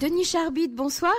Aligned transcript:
Denis 0.00 0.24
Charbit, 0.24 0.68
bonsoir. 0.68 1.10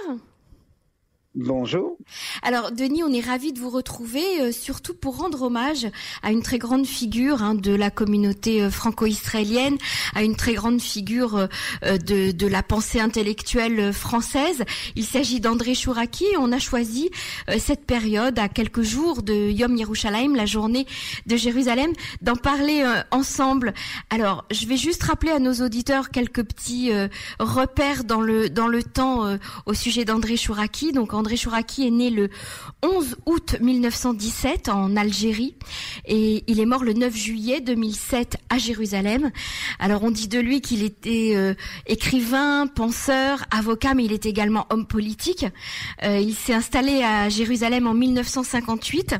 Bonjour. 1.33 1.95
Alors 2.41 2.73
Denis, 2.73 3.03
on 3.03 3.13
est 3.13 3.25
ravi 3.25 3.53
de 3.53 3.59
vous 3.59 3.69
retrouver, 3.69 4.41
euh, 4.41 4.51
surtout 4.51 4.93
pour 4.93 5.15
rendre 5.15 5.43
hommage 5.43 5.87
à 6.23 6.31
une 6.33 6.43
très 6.43 6.57
grande 6.57 6.85
figure 6.85 7.41
hein, 7.41 7.55
de 7.55 7.73
la 7.73 7.89
communauté 7.89 8.61
euh, 8.61 8.69
franco-israélienne, 8.69 9.77
à 10.13 10.23
une 10.23 10.35
très 10.35 10.55
grande 10.55 10.81
figure 10.81 11.37
euh, 11.37 11.97
de, 11.97 12.31
de, 12.31 12.47
la 12.47 12.63
pensée 12.63 12.99
intellectuelle 12.99 13.93
française. 13.93 14.65
Il 14.97 15.05
s'agit 15.05 15.39
d'André 15.39 15.73
Chouraki. 15.73 16.25
On 16.37 16.51
a 16.51 16.59
choisi 16.59 17.09
cette 17.59 17.85
période, 17.85 18.37
à 18.37 18.49
quelques 18.49 18.81
jours 18.81 19.23
de 19.23 19.49
Yom 19.51 19.77
Yerushalayim, 19.77 20.35
la 20.35 20.45
journée 20.45 20.85
de 21.27 21.37
Jérusalem, 21.37 21.93
d'en 22.21 22.35
parler 22.35 22.83
ensemble. 23.11 23.73
Alors, 24.09 24.43
je 24.51 24.65
vais 24.65 24.75
juste 24.75 25.03
rappeler 25.03 25.31
à 25.31 25.39
nos 25.39 25.53
auditeurs 25.53 26.09
quelques 26.09 26.43
petits 26.43 26.91
repères 27.39 28.03
dans 28.03 28.21
le 28.21 28.49
dans 28.49 28.67
le 28.67 28.83
temps 28.83 29.37
au 29.65 29.73
sujet 29.73 30.03
d'André 30.03 30.35
Chouraki. 30.35 30.91
André 31.21 31.37
Chouraki 31.37 31.85
est 31.85 31.91
né 31.91 32.09
le 32.09 32.31
11 32.81 33.17
août 33.27 33.55
1917 33.61 34.69
en 34.69 34.95
Algérie 34.95 35.53
et 36.07 36.43
il 36.47 36.59
est 36.59 36.65
mort 36.65 36.83
le 36.83 36.93
9 36.93 37.15
juillet 37.15 37.61
2007 37.61 38.37
à 38.49 38.57
Jérusalem. 38.57 39.29
Alors 39.77 40.03
on 40.03 40.09
dit 40.09 40.27
de 40.27 40.39
lui 40.39 40.61
qu'il 40.61 40.81
était 40.81 41.33
euh, 41.35 41.53
écrivain, 41.85 42.65
penseur, 42.65 43.45
avocat, 43.51 43.93
mais 43.93 44.05
il 44.05 44.13
est 44.13 44.25
également 44.25 44.65
homme 44.71 44.87
politique. 44.87 45.45
Euh, 46.03 46.17
il 46.17 46.33
s'est 46.33 46.55
installé 46.55 47.03
à 47.03 47.29
Jérusalem 47.29 47.85
en 47.85 47.93
1958. 47.93 49.13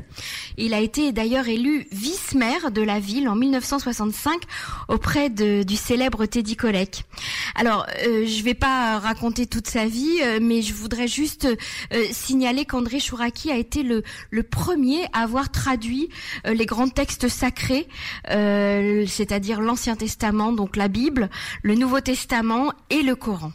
Il 0.56 0.74
a 0.74 0.80
été 0.80 1.12
d'ailleurs 1.12 1.46
élu 1.46 1.86
vice-maire 1.92 2.72
de 2.72 2.82
la 2.82 2.98
ville 2.98 3.28
en 3.28 3.36
1965 3.36 4.42
auprès 4.88 5.30
de, 5.30 5.62
du 5.62 5.76
célèbre 5.76 6.26
Teddy 6.26 6.56
Kollek. 6.56 7.04
Alors 7.54 7.86
euh, 8.04 8.26
je 8.26 8.42
vais 8.42 8.54
pas 8.54 8.98
raconter 8.98 9.46
toute 9.46 9.68
sa 9.68 9.86
vie, 9.86 10.18
mais 10.40 10.62
je 10.62 10.74
voudrais 10.74 11.06
juste 11.06 11.46
euh, 11.92 12.06
signaler 12.10 12.64
qu'André 12.64 13.00
Chouraki 13.00 13.50
a 13.50 13.56
été 13.56 13.82
le, 13.82 14.02
premier 14.42 15.04
à 15.12 15.20
avoir 15.22 15.50
traduit 15.50 16.08
euh, 16.46 16.54
les 16.54 16.66
grands 16.66 16.88
textes 16.88 17.28
sacrés, 17.28 17.88
euh, 18.30 19.04
c'est-à-dire 19.06 19.60
l'Ancien 19.60 19.96
Testament, 19.96 20.52
donc 20.52 20.76
la 20.76 20.88
Bible, 20.88 21.30
le 21.62 21.74
Nouveau 21.74 22.00
Testament 22.00 22.72
et 22.90 23.02
le 23.02 23.14
Coran. 23.14 23.52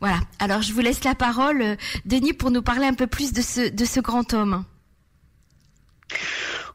Voilà. 0.00 0.20
Alors 0.38 0.62
je 0.62 0.72
vous 0.72 0.80
laisse 0.80 1.04
la 1.04 1.14
parole, 1.14 1.76
Denis, 2.04 2.32
pour 2.32 2.50
nous 2.50 2.62
parler 2.62 2.86
un 2.86 2.94
peu 2.94 3.06
plus 3.06 3.32
de 3.32 3.42
ce, 3.42 3.68
de 3.68 3.84
ce 3.84 4.00
grand 4.00 4.32
homme. 4.34 4.64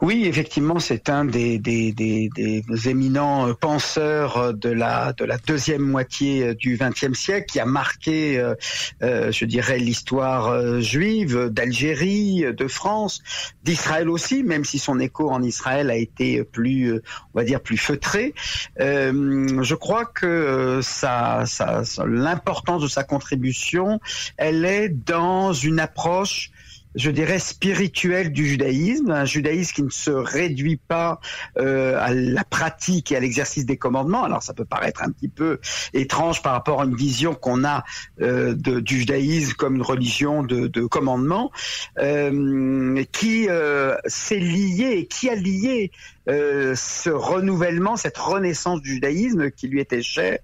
Oui, 0.04 0.26
effectivement, 0.26 0.80
c'est 0.80 1.10
un 1.10 1.24
des, 1.24 1.60
des, 1.60 1.94
des, 1.94 2.30
des, 2.30 2.90
éminents 2.90 3.48
euh, 3.48 3.54
penseurs 3.54 4.38
euh, 4.38 4.52
de 4.52 4.70
la, 4.70 5.14
de 5.14 5.24
la 5.24 5.38
deuxième 5.38 5.82
moitié 5.82 6.44
euh, 6.44 6.56
du 6.56 6.78
XXe 6.78 7.18
siècle 7.18 7.46
qui 7.46 7.62
a 7.62 7.66
marqué, 7.66 8.44
je 9.02 9.46
dirais, 9.46 9.78
l'histoire 9.78 10.82
juive 10.82 11.50
d'Algérie, 11.50 12.46
de 12.54 12.68
France, 12.68 13.22
d'Israël 13.64 14.10
aussi, 14.10 14.44
même 14.44 14.66
si 14.66 14.78
son 14.78 15.00
écho 15.00 15.30
en 15.30 15.42
Israël 15.42 15.90
a 15.90 15.96
été 15.96 16.44
plus, 16.44 16.96
on 17.34 17.40
va 17.40 17.46
dire, 17.46 17.62
plus 17.62 17.78
feutré. 17.78 18.34
Je 18.78 19.76
crois 19.76 20.06
que 20.06 20.80
ça, 20.82 21.44
ça, 21.46 21.84
l'importance 22.06 22.82
de 22.82 22.88
sa 22.88 23.04
contribution, 23.04 24.00
elle 24.38 24.66
est 24.66 24.90
dans 24.90 25.54
une 25.54 25.80
approche 25.80 26.52
je 26.96 27.12
dirais, 27.12 27.40
spirituel 27.40 28.32
du 28.32 28.46
judaïsme, 28.46 29.12
un 29.12 29.26
judaïsme 29.26 29.74
qui 29.74 29.84
ne 29.84 29.90
se 29.90 30.12
réduit 30.12 30.78
pas 30.78 31.20
euh, 31.58 31.98
à 32.00 32.14
la 32.14 32.44
pratique 32.44 33.12
et 33.12 33.16
à 33.16 33.20
l'exercice 33.20 33.66
des 33.66 33.78
commandements. 33.78 34.24
Alors 34.24 34.44
ça 34.44 34.54
peut 34.54 34.66
paraître 34.66 35.04
un 35.04 35.12
petit 35.12 35.30
peu 35.30 35.60
étrange 35.94 36.42
par 36.42 36.54
rapport 36.54 36.82
à 36.82 36.86
une 36.86 36.96
vision 36.96 37.34
qu'on 37.34 37.64
a 37.64 37.84
euh, 38.22 38.54
du 38.54 39.00
judaïsme 39.00 39.54
comme 39.54 39.76
une 39.76 39.82
religion 39.82 40.44
de, 40.44 40.68
de 40.68 40.86
commandement, 40.86 41.52
euh, 42.00 43.04
qui 43.12 43.48
s'est 44.06 44.40
lié 44.40 45.08
qui 45.10 45.30
a 45.30 45.36
lié 45.36 45.92
ce 46.28 47.10
renouvellement, 47.10 47.98
cette 47.98 48.18
renaissance 48.18 48.82
du 48.82 48.94
judaïsme 48.94 49.52
qui 49.52 49.68
lui 49.68 49.80
était 49.80 50.02
cher 50.02 50.40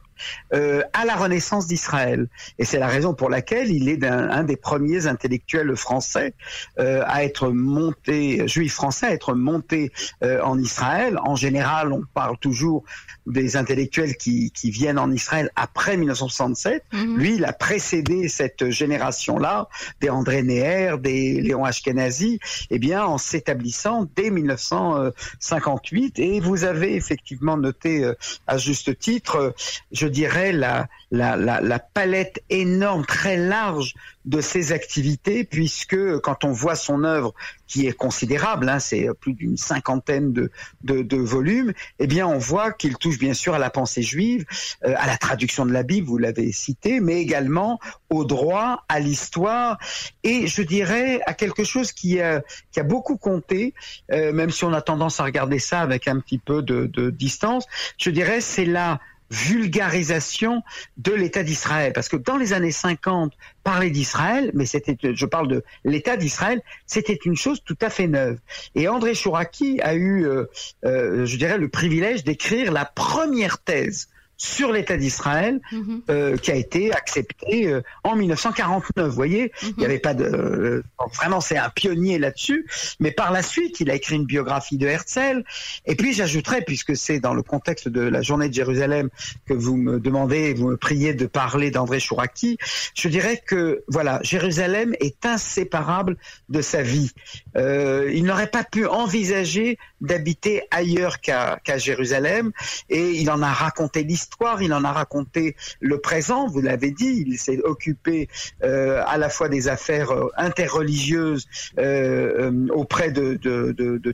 euh, 0.53 0.81
à 0.93 1.05
la 1.05 1.15
renaissance 1.15 1.67
d'Israël. 1.67 2.27
Et 2.57 2.65
c'est 2.65 2.79
la 2.79 2.87
raison 2.87 3.13
pour 3.13 3.29
laquelle 3.29 3.71
il 3.71 3.89
est 3.89 4.03
un, 4.03 4.29
un 4.29 4.43
des 4.43 4.57
premiers 4.57 5.07
intellectuels 5.07 5.75
français 5.75 6.33
euh, 6.79 7.03
à 7.05 7.23
être 7.23 7.49
monté, 7.49 8.47
juif 8.47 8.73
français, 8.73 9.07
à 9.07 9.11
être 9.11 9.33
monté 9.33 9.91
euh, 10.23 10.41
en 10.41 10.59
Israël. 10.59 11.19
En 11.23 11.35
général, 11.35 11.93
on 11.93 12.03
parle 12.13 12.37
toujours 12.37 12.83
des 13.27 13.55
intellectuels 13.57 14.17
qui, 14.17 14.51
qui 14.51 14.71
viennent 14.71 14.99
en 14.99 15.11
Israël 15.11 15.51
après 15.55 15.97
1967. 15.97 16.83
Mm-hmm. 16.91 17.15
Lui, 17.15 17.35
il 17.35 17.45
a 17.45 17.53
précédé 17.53 18.27
cette 18.27 18.69
génération-là, 18.69 19.69
des 20.01 20.09
André 20.09 20.43
Neher, 20.43 20.95
des 20.99 21.41
Léon 21.41 21.65
Ashkenazi, 21.65 22.39
eh 22.69 22.79
bien, 22.79 23.05
en 23.05 23.17
s'établissant 23.17 24.07
dès 24.15 24.29
1958. 24.29 26.19
Et 26.19 26.39
vous 26.39 26.63
avez 26.63 26.95
effectivement 26.95 27.57
noté 27.57 28.09
à 28.47 28.57
juste 28.57 28.97
titre, 28.97 29.53
je 29.91 30.07
dirais, 30.09 30.51
la, 30.51 31.79
palette 31.93 32.43
énorme, 32.49 33.05
très 33.05 33.37
large 33.37 33.93
de 34.25 34.41
ses 34.41 34.71
activités, 34.73 35.43
puisque 35.43 36.19
quand 36.19 36.43
on 36.43 36.51
voit 36.51 36.75
son 36.75 37.03
œuvre, 37.03 37.33
qui 37.67 37.87
est 37.87 37.93
considérable, 37.93 38.67
hein, 38.67 38.79
c'est 38.79 39.07
plus 39.19 39.33
d'une 39.33 39.55
cinquantaine 39.55 40.33
de, 40.33 41.17
volumes, 41.17 41.73
eh 41.99 42.07
bien 42.07 42.27
on 42.27 42.37
voit 42.37 42.71
qu'il 42.71 42.97
touche 42.97 43.17
bien 43.17 43.33
sûr 43.33 43.53
à 43.53 43.59
la 43.59 43.69
pensée 43.69 44.01
juive, 44.01 44.45
euh, 44.83 44.93
à 44.97 45.07
la 45.07 45.17
traduction 45.17 45.65
de 45.65 45.71
la 45.71 45.83
Bible, 45.83 46.07
vous 46.07 46.17
l'avez 46.17 46.51
cité, 46.51 46.99
mais 46.99 47.21
également 47.21 47.79
au 48.09 48.25
droit, 48.25 48.83
à 48.89 48.99
l'histoire, 48.99 49.77
et 50.23 50.47
je 50.47 50.61
dirais 50.61 51.21
à 51.25 51.33
quelque 51.33 51.63
chose 51.63 51.91
qui 51.91 52.19
a, 52.19 52.41
qui 52.71 52.79
a 52.79 52.83
beaucoup 52.83 53.17
compté, 53.17 53.73
euh, 54.11 54.33
même 54.33 54.49
si 54.49 54.63
on 54.63 54.73
a 54.73 54.81
tendance 54.81 55.19
à 55.19 55.23
regarder 55.23 55.59
ça 55.59 55.81
avec 55.81 56.07
un 56.07 56.19
petit 56.19 56.39
peu 56.39 56.61
de, 56.61 56.87
de 56.87 57.09
distance, 57.09 57.65
je 57.97 58.09
dirais 58.09 58.41
c'est 58.41 58.65
la 58.65 58.99
vulgarisation 59.29 60.63
de 60.97 61.11
l'État 61.11 61.43
d'Israël. 61.43 61.93
Parce 61.93 62.09
que 62.09 62.17
dans 62.17 62.37
les 62.37 62.53
années 62.53 62.71
50, 62.71 63.33
parler 63.63 63.91
d'Israël, 63.91 64.51
mais 64.53 64.65
c'était, 64.65 64.97
je 65.01 65.25
parle 65.25 65.47
de 65.47 65.63
l'État 65.83 66.17
d'Israël, 66.17 66.61
c'était 66.85 67.19
une 67.25 67.35
chose 67.35 67.61
tout 67.63 67.77
à 67.81 67.89
fait 67.89 68.07
neuve. 68.07 68.39
Et 68.75 68.87
André 68.87 69.13
Chouraki 69.13 69.79
a 69.81 69.93
eu, 69.95 70.25
euh, 70.25 70.45
euh, 70.85 71.25
je 71.25 71.37
dirais, 71.37 71.57
le 71.57 71.69
privilège 71.69 72.23
d'écrire 72.23 72.71
la 72.71 72.85
première 72.85 73.59
thèse 73.59 74.09
sur 74.39 74.71
l'État 74.71 74.95
d'Israël 74.97 75.59
mm-hmm. 75.71 76.01
euh, 76.09 76.37
qui 76.37 76.49
a 76.49 76.55
été 76.55 76.93
accepté 76.93 77.67
euh, 77.67 77.81
en 78.03 78.15
1949. 78.15 79.09
Vous 79.09 79.13
voyez, 79.13 79.47
mm-hmm. 79.47 79.67
il 79.67 79.79
n'y 79.79 79.85
avait 79.85 79.99
pas 79.99 80.13
de 80.13 80.23
euh, 80.23 80.83
vraiment 81.13 81.41
c'est 81.41 81.57
un 81.57 81.69
pionnier 81.69 82.17
là-dessus. 82.17 82.65
Mais 83.01 83.11
par 83.11 83.31
la 83.31 83.43
suite, 83.43 83.81
il 83.81 83.91
a 83.91 83.95
écrit 83.95 84.15
une 84.15 84.25
biographie 84.25 84.77
de 84.77 84.87
Herzl. 84.87 85.43
Et 85.85 85.95
puis 85.95 86.13
j'ajouterais, 86.13 86.61
puisque 86.61 86.95
c'est 86.95 87.19
dans 87.19 87.33
le 87.33 87.43
contexte 87.43 87.89
de 87.89 88.01
la 88.01 88.21
journée 88.21 88.47
de 88.47 88.53
Jérusalem 88.53 89.09
que 89.45 89.53
vous 89.53 89.75
me 89.75 89.99
demandez, 89.99 90.53
vous 90.53 90.69
me 90.69 90.77
priez 90.77 91.13
de 91.13 91.25
parler 91.25 91.69
d'André 91.69 91.99
Chouraki, 91.99 92.57
je 92.95 93.09
dirais 93.09 93.43
que 93.45 93.83
voilà, 93.89 94.21
Jérusalem 94.23 94.95
est 95.01 95.25
inséparable 95.25 96.15
de 96.47 96.61
sa 96.61 96.81
vie. 96.81 97.11
Il 97.55 98.23
n'aurait 98.23 98.49
pas 98.49 98.63
pu 98.63 98.85
envisager 98.85 99.77
d'habiter 99.99 100.63
ailleurs 100.71 101.19
qu'à 101.19 101.59
qu 101.63 101.77
Jérusalem, 101.77 102.51
et 102.89 103.11
il 103.11 103.29
en 103.29 103.41
a 103.41 103.51
raconté 103.51 104.03
l'histoire 104.03 104.28
il 104.61 104.73
en 104.73 104.83
a 104.83 104.91
raconté 104.91 105.55
le 105.79 105.99
présent, 105.99 106.47
vous 106.47 106.61
l'avez 106.61 106.91
dit, 106.91 107.23
il 107.27 107.37
s'est 107.37 107.59
occupé 107.63 108.27
euh, 108.63 109.01
à 109.05 109.17
la 109.17 109.29
fois 109.29 109.49
des 109.49 109.67
affaires 109.67 110.11
euh, 110.11 110.29
interreligieuses 110.37 111.47
euh, 111.77 112.51
euh, 112.51 112.67
auprès 112.71 113.11
de, 113.11 113.37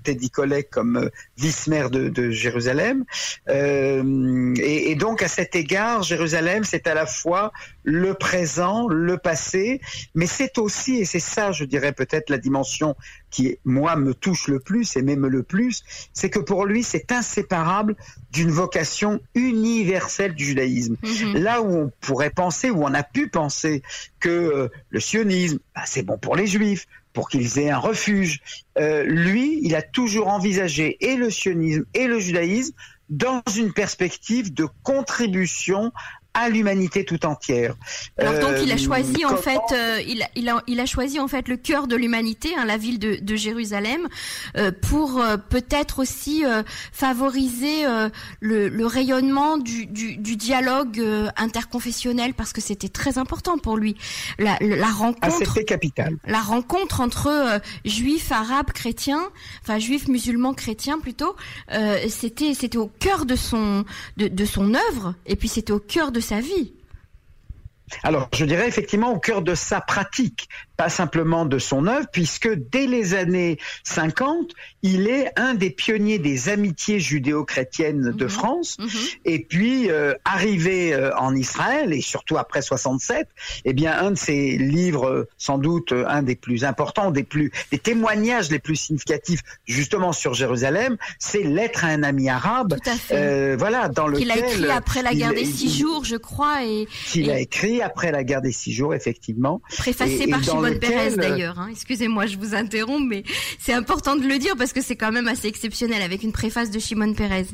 Teddy 0.04 0.30
Kollek 0.30 0.70
comme 0.70 0.98
euh, 0.98 1.10
vice-maire 1.38 1.90
de, 1.90 2.30
Jérusalem. 2.32 3.06
Et, 3.48 4.92
et, 4.92 4.96
donc 4.96 5.22
à 5.22 5.28
cet 5.28 5.56
égard, 5.56 6.04
Jérusalem, 6.04 6.64
c'est 6.64 6.88
à 6.88 6.94
la 6.94 7.06
fois 7.06 7.52
le 7.84 8.14
présent, 8.14 8.88
le 8.88 9.18
passé, 9.18 9.82
mais 10.16 10.26
c'est 10.26 10.58
aussi, 10.58 10.98
et 10.98 11.06
c'est 11.06 11.20
ça, 11.20 11.52
je 11.52 11.66
dirais 11.66 11.92
peut-être 11.92 12.30
la 12.30 12.38
dimension 12.38 12.96
qui, 13.36 13.58
moi, 13.66 13.98
me 13.98 14.14
touche 14.14 14.48
le 14.48 14.60
plus 14.60 14.96
et 14.96 15.02
même 15.02 15.28
le 15.28 15.44
plus, 15.44 15.84
c'est 16.14 16.30
que 16.30 16.40
pour 16.40 16.66
lui, 16.66 16.84
c'est 16.84 17.12
inséparable 17.12 17.98
d'une 18.32 18.50
vocation 18.50 19.20
universelle 19.34 20.36
du 20.36 20.46
judaïsme. 20.46 20.96
Mmh. 21.04 21.38
Là 21.40 21.62
où 21.62 21.76
on 21.76 21.92
pourrait 22.00 22.30
penser, 22.30 22.70
où 22.70 22.84
on 22.84 22.94
a 22.94 23.04
pu 23.04 23.28
penser 23.28 23.84
que 24.22 24.30
euh, 24.30 24.68
le 24.90 25.00
sionisme, 25.02 25.60
bah, 25.76 25.82
c'est 25.86 26.04
bon 26.04 26.18
pour 26.18 26.38
les 26.38 26.48
juifs, 26.48 26.88
pour 27.12 27.28
qu'ils 27.28 27.60
aient 27.60 27.70
un 27.70 27.78
refuge. 27.78 28.40
Euh, 28.78 29.04
lui, 29.04 29.60
il 29.64 29.76
a 29.76 29.82
toujours 29.82 30.30
envisagé 30.30 30.98
et 31.02 31.18
le 31.18 31.30
sionisme 31.30 31.84
et 31.94 32.08
le 32.08 32.20
judaïsme 32.20 32.74
dans 33.10 33.44
une 33.56 33.74
perspective 33.74 34.54
de 34.54 34.66
contribution 34.82 35.92
à 36.36 36.50
l'humanité 36.50 37.06
tout 37.06 37.26
entière. 37.26 37.76
Alors 38.20 38.40
donc 38.40 38.58
il 38.62 38.72
a 38.72 38.78
choisi 38.78 39.26
en 39.26 39.38
fait, 39.38 39.60
il, 40.06 40.22
a, 40.22 40.28
il, 40.36 40.50
a, 40.50 40.62
il 40.68 40.80
a 40.80 40.86
choisi 40.86 41.20
en 41.20 41.28
fait 41.28 41.48
le 41.48 41.58
cœur 41.58 41.88
de 41.88 41.96
l'humanité, 41.96 42.54
hein, 42.56 42.66
la 42.66 42.78
ville 42.78 43.00
de, 43.00 43.18
de 43.22 43.36
Jérusalem, 43.36 44.08
pour 44.82 45.24
peut-être 45.50 46.00
aussi 46.00 46.44
favoriser 46.92 47.86
le, 48.42 48.68
le, 48.70 48.86
rayonnement 48.86 49.58
du, 49.58 49.86
du, 49.88 50.18
du 50.18 50.36
dialogue 50.36 51.02
interconfessionnel 51.38 52.34
parce 52.34 52.54
que 52.54 52.62
c'était 52.62 52.90
très 52.90 53.18
important 53.18 53.58
pour 53.58 53.78
lui. 53.78 53.96
La, 54.38 54.58
la 54.62 54.88
rencontre. 54.88 55.54
Ah, 55.58 55.64
capital. 55.64 56.18
La 56.28 56.42
rencontre 56.42 57.00
entre 57.00 57.62
juifs, 57.86 58.32
arabes, 58.32 58.72
chrétiens, 58.74 59.24
enfin 59.62 59.80
juifs, 59.80 60.08
musulmans, 60.08 60.54
chrétiens 60.54 61.00
plutôt, 61.00 61.36
c'était 62.10 62.54
c'était 62.54 62.78
au 62.78 62.88
cœur 62.88 63.26
de 63.26 63.36
son 63.36 63.86
de, 64.18 64.28
de 64.28 64.46
son 64.46 64.74
œuvre 64.74 65.16
et 65.26 65.36
puis 65.36 65.48
c'était 65.48 65.72
au 65.74 65.80
cœur 65.80 66.12
de 66.12 66.20
sa 66.26 66.42
vie. 66.42 66.74
Alors, 68.04 68.30
je 68.34 68.46
dirais 68.46 68.68
effectivement 68.68 69.12
au 69.12 69.20
cœur 69.20 69.42
de 69.42 69.54
sa 69.54 69.80
pratique, 69.80 70.50
pas 70.78 70.90
simplement 70.90 71.46
de 71.46 71.60
son 71.60 71.88
œuvre, 71.88 72.08
puisque 72.12 72.50
dès 72.72 72.88
les 72.88 73.14
années 73.14 73.58
50, 73.84 74.52
il 74.82 75.08
est 75.08 75.32
un 75.38 75.54
des 75.54 75.70
pionniers 75.70 76.20
des 76.20 76.50
amitiés 76.50 77.00
judéo-chrétiennes 77.00 78.12
de 78.12 78.24
mhm. 78.24 78.30
France. 78.30 78.78
Mhm. 78.80 78.90
Et 79.26 79.40
puis, 79.40 79.90
euh, 79.90 80.14
arrivé 80.26 80.94
euh, 80.94 81.16
en 81.18 81.36
Israël, 81.36 81.94
et 81.94 82.02
surtout 82.02 82.38
après 82.38 82.62
67, 82.62 83.28
eh 83.66 83.74
bien, 83.74 83.98
un 83.98 84.12
de 84.12 84.18
ses 84.18 84.58
livres, 84.58 85.28
sans 85.38 85.58
doute 85.58 85.92
un 85.92 86.24
des 86.24 86.36
plus 86.36 86.66
importants, 86.66 87.12
des 87.12 87.24
plus, 87.24 87.52
des 87.72 87.80
témoignages 87.80 88.50
les 88.52 88.60
plus 88.60 88.76
significatifs, 88.76 89.42
justement 89.66 90.12
sur 90.12 90.34
Jérusalem, 90.34 90.98
c'est 91.20 91.44
Lettre 91.44 91.86
à 91.86 91.90
un 91.90 92.04
ami 92.04 92.30
arabe. 92.30 92.76
Tout 92.82 92.90
à 92.90 92.96
fait. 92.96 93.16
Euh, 93.16 93.56
voilà, 93.58 93.90
dans 93.90 94.08
lequel. 94.08 94.28
Qu'il 94.28 94.32
a 94.32 94.38
écrit 94.38 94.70
après 94.70 95.02
la 95.02 95.14
guerre 95.14 95.34
des 95.34 95.46
six 95.46 95.78
jours, 95.78 96.04
je 96.04 96.16
crois, 96.16 96.64
et. 96.64 96.88
Qu'il 97.08 97.30
a 97.30 97.40
écrit 97.40 97.82
après 97.82 98.12
la 98.12 98.24
guerre 98.24 98.42
des 98.42 98.52
six 98.52 98.74
jours, 98.74 98.94
effectivement. 98.94 99.62
Préfacé 99.78 100.28
par 100.28 100.44
Shimon 100.68 100.80
Peres 100.80 101.18
d'ailleurs. 101.18 101.60
Hein. 101.60 101.70
Excusez-moi, 101.72 102.26
je 102.26 102.38
vous 102.38 102.56
interromps, 102.56 103.06
mais 103.08 103.24
c'est 103.60 103.74
important 103.74 104.16
de 104.16 104.28
le 104.28 104.38
dire 104.38 104.56
parce 104.58 104.74
que 104.74 104.82
c'est 104.82 104.96
quand 104.96 105.12
même 105.12 105.28
assez 105.28 105.48
exceptionnel 105.48 106.02
avec 106.02 106.24
une 106.24 106.32
préface 106.32 106.72
de 106.72 106.80
Shimon 106.80 107.14
Peres. 107.14 107.46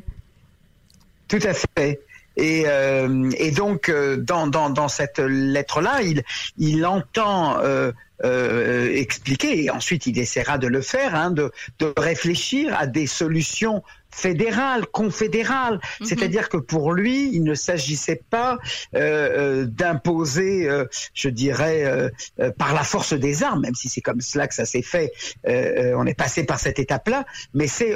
Tout 1.28 1.40
à 1.44 1.54
fait. 1.54 2.02
Et, 2.38 2.64
euh, 2.66 3.30
et 3.38 3.52
donc 3.52 3.90
euh, 3.90 4.16
dans, 4.16 4.48
dans, 4.48 4.70
dans 4.70 4.88
cette 4.88 5.20
lettre-là, 5.20 6.02
il, 6.02 6.24
il 6.58 6.86
entend 6.86 7.60
euh, 7.60 7.92
euh, 8.24 8.90
expliquer, 8.94 9.66
et 9.66 9.70
ensuite 9.70 10.06
il 10.08 10.18
essaiera 10.18 10.58
de 10.58 10.68
le 10.68 10.82
faire, 10.82 11.14
hein, 11.14 11.32
de, 11.32 11.52
de 11.80 11.94
réfléchir 11.98 12.74
à 12.78 12.88
des 12.88 13.06
solutions 13.06 13.84
fédéral, 14.12 14.86
confédéral. 14.88 15.80
Mhm. 16.00 16.06
C'est-à-dire 16.06 16.50
que 16.50 16.58
pour 16.58 16.94
lui, 16.94 17.30
il 17.34 17.44
ne 17.44 17.56
s'agissait 17.56 18.22
pas 18.30 18.60
euh, 18.96 19.62
euh 19.62 19.66
d'imposer, 19.66 20.70
euh, 20.70 20.86
je 21.14 21.30
dirais, 21.30 21.84
euh, 21.86 22.52
par 22.58 22.74
la 22.74 22.84
force 22.84 23.14
des 23.14 23.44
armes, 23.44 23.62
même 23.62 23.76
si 23.76 23.90
c'est 23.90 24.02
comme 24.02 24.22
cela 24.22 24.48
que 24.48 24.54
ça 24.54 24.66
s'est 24.66 24.82
fait. 24.82 25.12
on 25.46 26.06
est 26.06 26.14
passé 26.14 26.44
par 26.44 26.60
cette 26.60 26.80
étape-là, 26.80 27.26
mais 27.54 27.68
c'est 27.68 27.96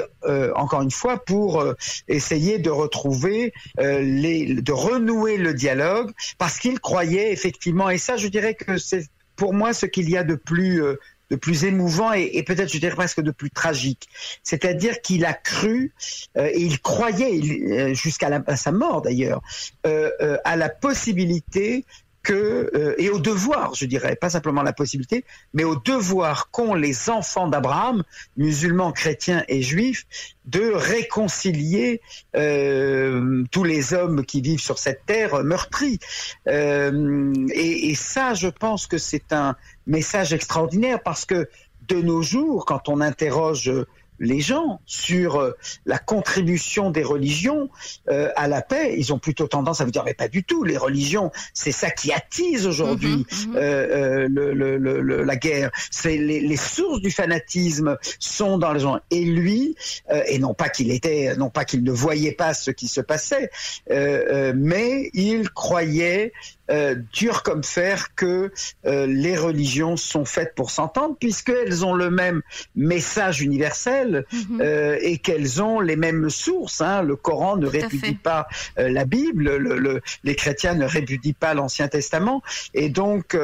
encore 0.54 0.82
une 0.82 0.90
fois 0.90 1.24
pour 1.24 1.64
essayer 2.08 2.58
de 2.58 2.70
retrouver 2.70 3.52
les, 3.78 4.54
de 4.54 4.72
renouer 4.72 5.36
le 5.36 5.54
dialogue, 5.54 6.12
parce 6.38 6.58
qu'il 6.58 6.80
croyait 6.80 7.32
effectivement, 7.32 7.90
et 7.90 7.98
ça, 7.98 8.16
je 8.16 8.28
dirais 8.28 8.54
que 8.54 8.78
c'est 8.78 9.04
pour 9.36 9.52
moi 9.52 9.74
ce 9.74 9.86
qu'il 9.86 10.08
y 10.08 10.16
a 10.16 10.24
de 10.24 10.34
plus 10.34 10.82
de 11.30 11.36
plus 11.36 11.64
émouvant 11.64 12.12
et, 12.12 12.42
peut-être 12.42 12.72
je 12.72 12.78
dirais 12.78 12.94
presque 12.94 13.20
de 13.20 13.30
plus 13.30 13.50
tragique. 13.50 14.08
C'est-à-dire 14.42 15.00
qu'il 15.00 15.24
a 15.24 15.34
cru 15.34 15.92
euh, 16.36 16.48
et 16.52 16.60
il 16.60 16.80
croyait 16.80 17.40
euh, 17.40 17.94
jusqu'à 17.94 18.42
sa 18.56 18.72
mort 18.72 19.02
d'ailleurs 19.02 19.42
euh, 19.86 20.38
à 20.44 20.56
la 20.56 20.68
possibilité 20.68 21.84
que, 22.26 22.94
et 22.98 23.08
au 23.08 23.20
devoir, 23.20 23.74
je 23.74 23.86
dirais, 23.86 24.16
pas 24.16 24.30
simplement 24.30 24.62
la 24.62 24.72
possibilité, 24.72 25.24
mais 25.54 25.64
au 25.64 25.76
devoir 25.76 26.50
qu'ont 26.50 26.74
les 26.74 27.08
enfants 27.08 27.46
d'Abraham, 27.46 28.02
musulmans, 28.36 28.90
chrétiens 28.90 29.44
et 29.48 29.62
juifs, 29.62 30.06
de 30.44 30.72
réconcilier 30.72 32.00
tous 32.34 33.64
les 33.64 33.94
hommes 33.94 34.24
qui 34.24 34.40
vivent 34.40 34.60
sur 34.60 34.78
cette 34.78 35.06
terre 35.06 35.44
meurtrie. 35.44 36.00
et, 36.46 37.90
et, 37.90 37.94
ça, 37.94 38.34
je 38.34 38.48
pense 38.48 38.86
que 38.86 38.98
c'est 38.98 39.32
un, 39.32 39.56
message 39.86 40.32
extraordinaire 40.32 41.02
parce 41.02 41.24
que 41.24 41.48
de 41.88 42.00
nos 42.00 42.22
jours, 42.22 42.64
quand 42.66 42.88
on 42.88 43.00
interroge 43.00 43.70
les 44.18 44.40
gens 44.40 44.80
sur 44.86 45.40
euh, 45.40 45.56
la 45.84 45.98
contribution 45.98 46.90
des 46.90 47.02
religions 47.02 47.68
euh, 48.08 48.30
à 48.36 48.48
la 48.48 48.62
paix, 48.62 48.94
ils 48.96 49.12
ont 49.12 49.18
plutôt 49.18 49.46
tendance 49.46 49.80
à 49.80 49.84
vous 49.84 49.90
dire 49.90 50.04
mais 50.04 50.14
pas 50.14 50.28
du 50.28 50.44
tout. 50.44 50.64
Les 50.64 50.76
religions, 50.76 51.30
c'est 51.54 51.72
ça 51.72 51.90
qui 51.90 52.12
attise 52.12 52.66
aujourd'hui 52.66 53.16
mhm, 53.16 53.24
mhm. 53.48 53.56
euh, 53.56 54.28
le, 54.28 54.52
le, 54.54 54.78
le, 54.78 55.22
la 55.22 55.36
guerre. 55.36 55.70
C'est 55.90 56.16
les, 56.16 56.40
les, 56.40 56.56
sources 56.56 57.00
du 57.00 57.10
fanatisme 57.10 57.96
sont 58.18 58.58
dans 58.58 58.72
les 58.72 58.80
gens. 58.80 58.98
Et 59.10 59.24
lui, 59.24 59.76
et 60.26 60.38
non 60.38 60.54
pas 60.54 60.68
qu'il 60.68 60.90
était, 60.90 61.36
non 61.36 61.50
pas 61.50 61.64
qu'il 61.64 61.82
ne 61.84 61.92
voyait 61.92 62.32
pas 62.32 62.54
ce 62.54 62.70
qui 62.70 62.88
se 62.88 63.00
passait, 63.00 63.50
mais 63.88 65.10
il 65.12 65.50
croyait 65.50 66.32
euh, 66.70 66.96
dur 67.12 67.42
comme 67.42 67.62
fer 67.62 68.14
que 68.14 68.52
euh, 68.86 69.06
les 69.06 69.36
religions 69.36 69.96
sont 69.96 70.24
faites 70.24 70.54
pour 70.54 70.70
s'entendre 70.70 71.16
puisqu'elles 71.18 71.84
ont 71.84 71.94
le 71.94 72.10
même 72.10 72.42
message 72.74 73.40
universel 73.40 74.24
mhm. 74.32 74.60
euh, 74.60 74.98
et 75.00 75.18
qu'elles 75.18 75.62
ont 75.62 75.80
les 75.80 75.96
mêmes 75.96 76.28
sources. 76.28 76.80
Hein. 76.80 77.02
Le 77.02 77.14
Coran 77.14 77.56
ne 77.56 77.66
répudie 77.66 78.14
pas 78.14 78.48
la 78.76 79.04
Bible, 79.04 79.56
le, 79.56 79.78
le, 79.78 80.02
les 80.24 80.34
chrétiens 80.34 80.74
ne 80.74 80.84
répudient 80.84 81.34
pas 81.38 81.54
l'Ancien 81.54 81.88
Testament 81.88 82.42
et 82.74 82.88
donc 82.88 83.36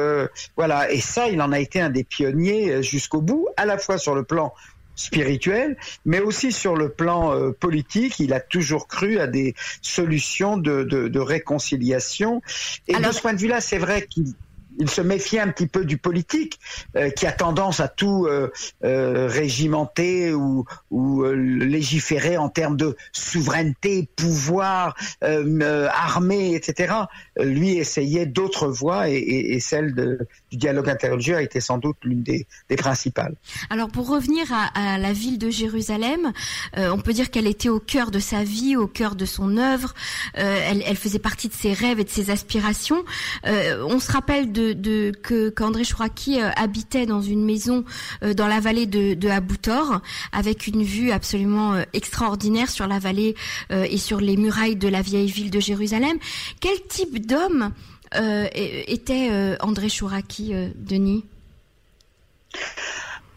voilà. 0.55 0.91
Et 0.91 0.99
ça, 0.99 1.27
il 1.29 1.41
en 1.41 1.51
a 1.51 1.59
été 1.59 1.79
un 1.79 1.89
des 1.89 2.03
pionniers 2.03 2.83
jusqu'au 2.83 3.21
bout, 3.21 3.47
à 3.57 3.65
la 3.65 3.77
fois 3.77 3.97
sur 3.97 4.15
le 4.15 4.23
plan 4.23 4.53
spirituel, 4.95 5.77
mais 6.05 6.19
aussi 6.19 6.51
sur 6.51 6.75
le 6.75 6.89
plan 6.89 7.33
euh, 7.33 7.51
politique, 7.51 8.19
il 8.19 8.33
a 8.33 8.39
toujours 8.39 8.87
cru 8.87 9.19
à 9.19 9.27
des 9.27 9.55
solutions 9.81 10.57
de, 10.57 10.83
de, 10.83 11.07
de 11.07 11.19
réconciliation. 11.19 12.41
Et 12.87 12.95
de 12.95 13.11
ce 13.11 13.21
point 13.21 13.33
de 13.33 13.39
vue-là, 13.39 13.61
c'est 13.61 13.77
vrai 13.77 14.05
qu'il 14.05 14.33
il 14.79 14.89
se 14.89 15.01
méfiait 15.01 15.39
un 15.39 15.49
petit 15.49 15.67
peu 15.67 15.85
du 15.85 15.97
politique, 15.97 16.59
euh, 16.95 17.09
qui 17.09 17.27
a 17.27 17.31
tendance 17.31 17.79
à 17.79 17.87
tout 17.87 18.25
euh, 18.25 18.51
euh 18.83 19.27
régimenter 19.27 20.33
ou, 20.33 20.65
ou 20.89 21.23
légiférer 21.25 22.37
en 22.37 22.49
termes 22.49 22.77
de 22.77 22.95
souveraineté, 23.11 24.09
pouvoir, 24.15 24.95
armée, 25.21 26.55
etc. 26.55 26.93
Lui 27.39 27.77
essayait 27.77 28.25
d'autres 28.25 28.67
voies 28.67 29.09
et, 29.09 29.15
et, 29.15 29.53
et 29.53 29.59
celle 29.59 29.93
de, 29.93 30.27
du 30.53 30.57
dialogue 30.57 30.89
interreligieux 30.89 31.35
a 31.35 31.41
été 31.41 31.59
sans 31.59 31.77
doute 31.77 31.97
l'une 32.03 32.23
des, 32.23 32.47
des, 32.69 32.75
principales. 32.75 33.35
Alors 33.69 33.89
pour 33.89 34.07
revenir 34.07 34.45
à, 34.51 34.93
à 34.93 34.97
la 34.97 35.13
ville 35.13 35.37
de 35.37 35.49
Jérusalem, 35.49 36.31
on 36.75 36.99
peut 36.99 37.13
dire 37.13 37.31
qu'elle 37.31 37.47
était 37.47 37.69
au 37.69 37.79
cœur 37.79 38.11
de 38.11 38.19
sa 38.19 38.43
vie, 38.43 38.75
au 38.75 38.87
cœur 38.87 39.15
de 39.15 39.25
son 39.25 39.57
œuvre. 39.57 39.93
Elle, 40.33 40.83
elle, 40.85 40.95
faisait 40.95 41.19
partie 41.19 41.47
de 41.47 41.53
ses 41.53 41.73
rêves 41.73 41.99
et 41.99 42.03
de 42.03 42.09
ses 42.09 42.29
aspirations. 42.29 43.03
on 43.45 43.99
se 43.99 44.11
rappelle 44.11 44.51
de 44.51 44.63
de, 44.73 45.11
que 45.21 45.49
qu'André 45.49 45.83
Chouraki 45.83 46.41
euh, 46.41 46.49
habitait 46.55 47.05
dans 47.05 47.21
une 47.21 47.43
maison 47.43 47.83
euh, 48.23 48.33
dans 48.33 48.47
la 48.47 48.59
vallée 48.59 48.85
de, 48.85 49.13
de 49.13 49.29
Aboutor, 49.29 50.01
avec 50.31 50.67
une 50.67 50.83
vue 50.83 51.11
absolument 51.11 51.73
euh, 51.73 51.83
extraordinaire 51.93 52.69
sur 52.69 52.87
la 52.87 52.99
vallée 52.99 53.35
et 53.69 53.97
sur 53.97 54.19
les 54.19 54.37
murailles 54.37 54.75
de 54.75 54.87
la 54.87 55.01
vieille 55.01 55.31
ville 55.31 55.49
de 55.49 55.59
Jérusalem. 55.59 56.17
Quel 56.59 56.81
type 56.87 57.25
d'homme 57.25 57.71
était 58.15 59.57
André 59.59 59.89
Chouraki, 59.89 60.53
Denis? 60.75 61.25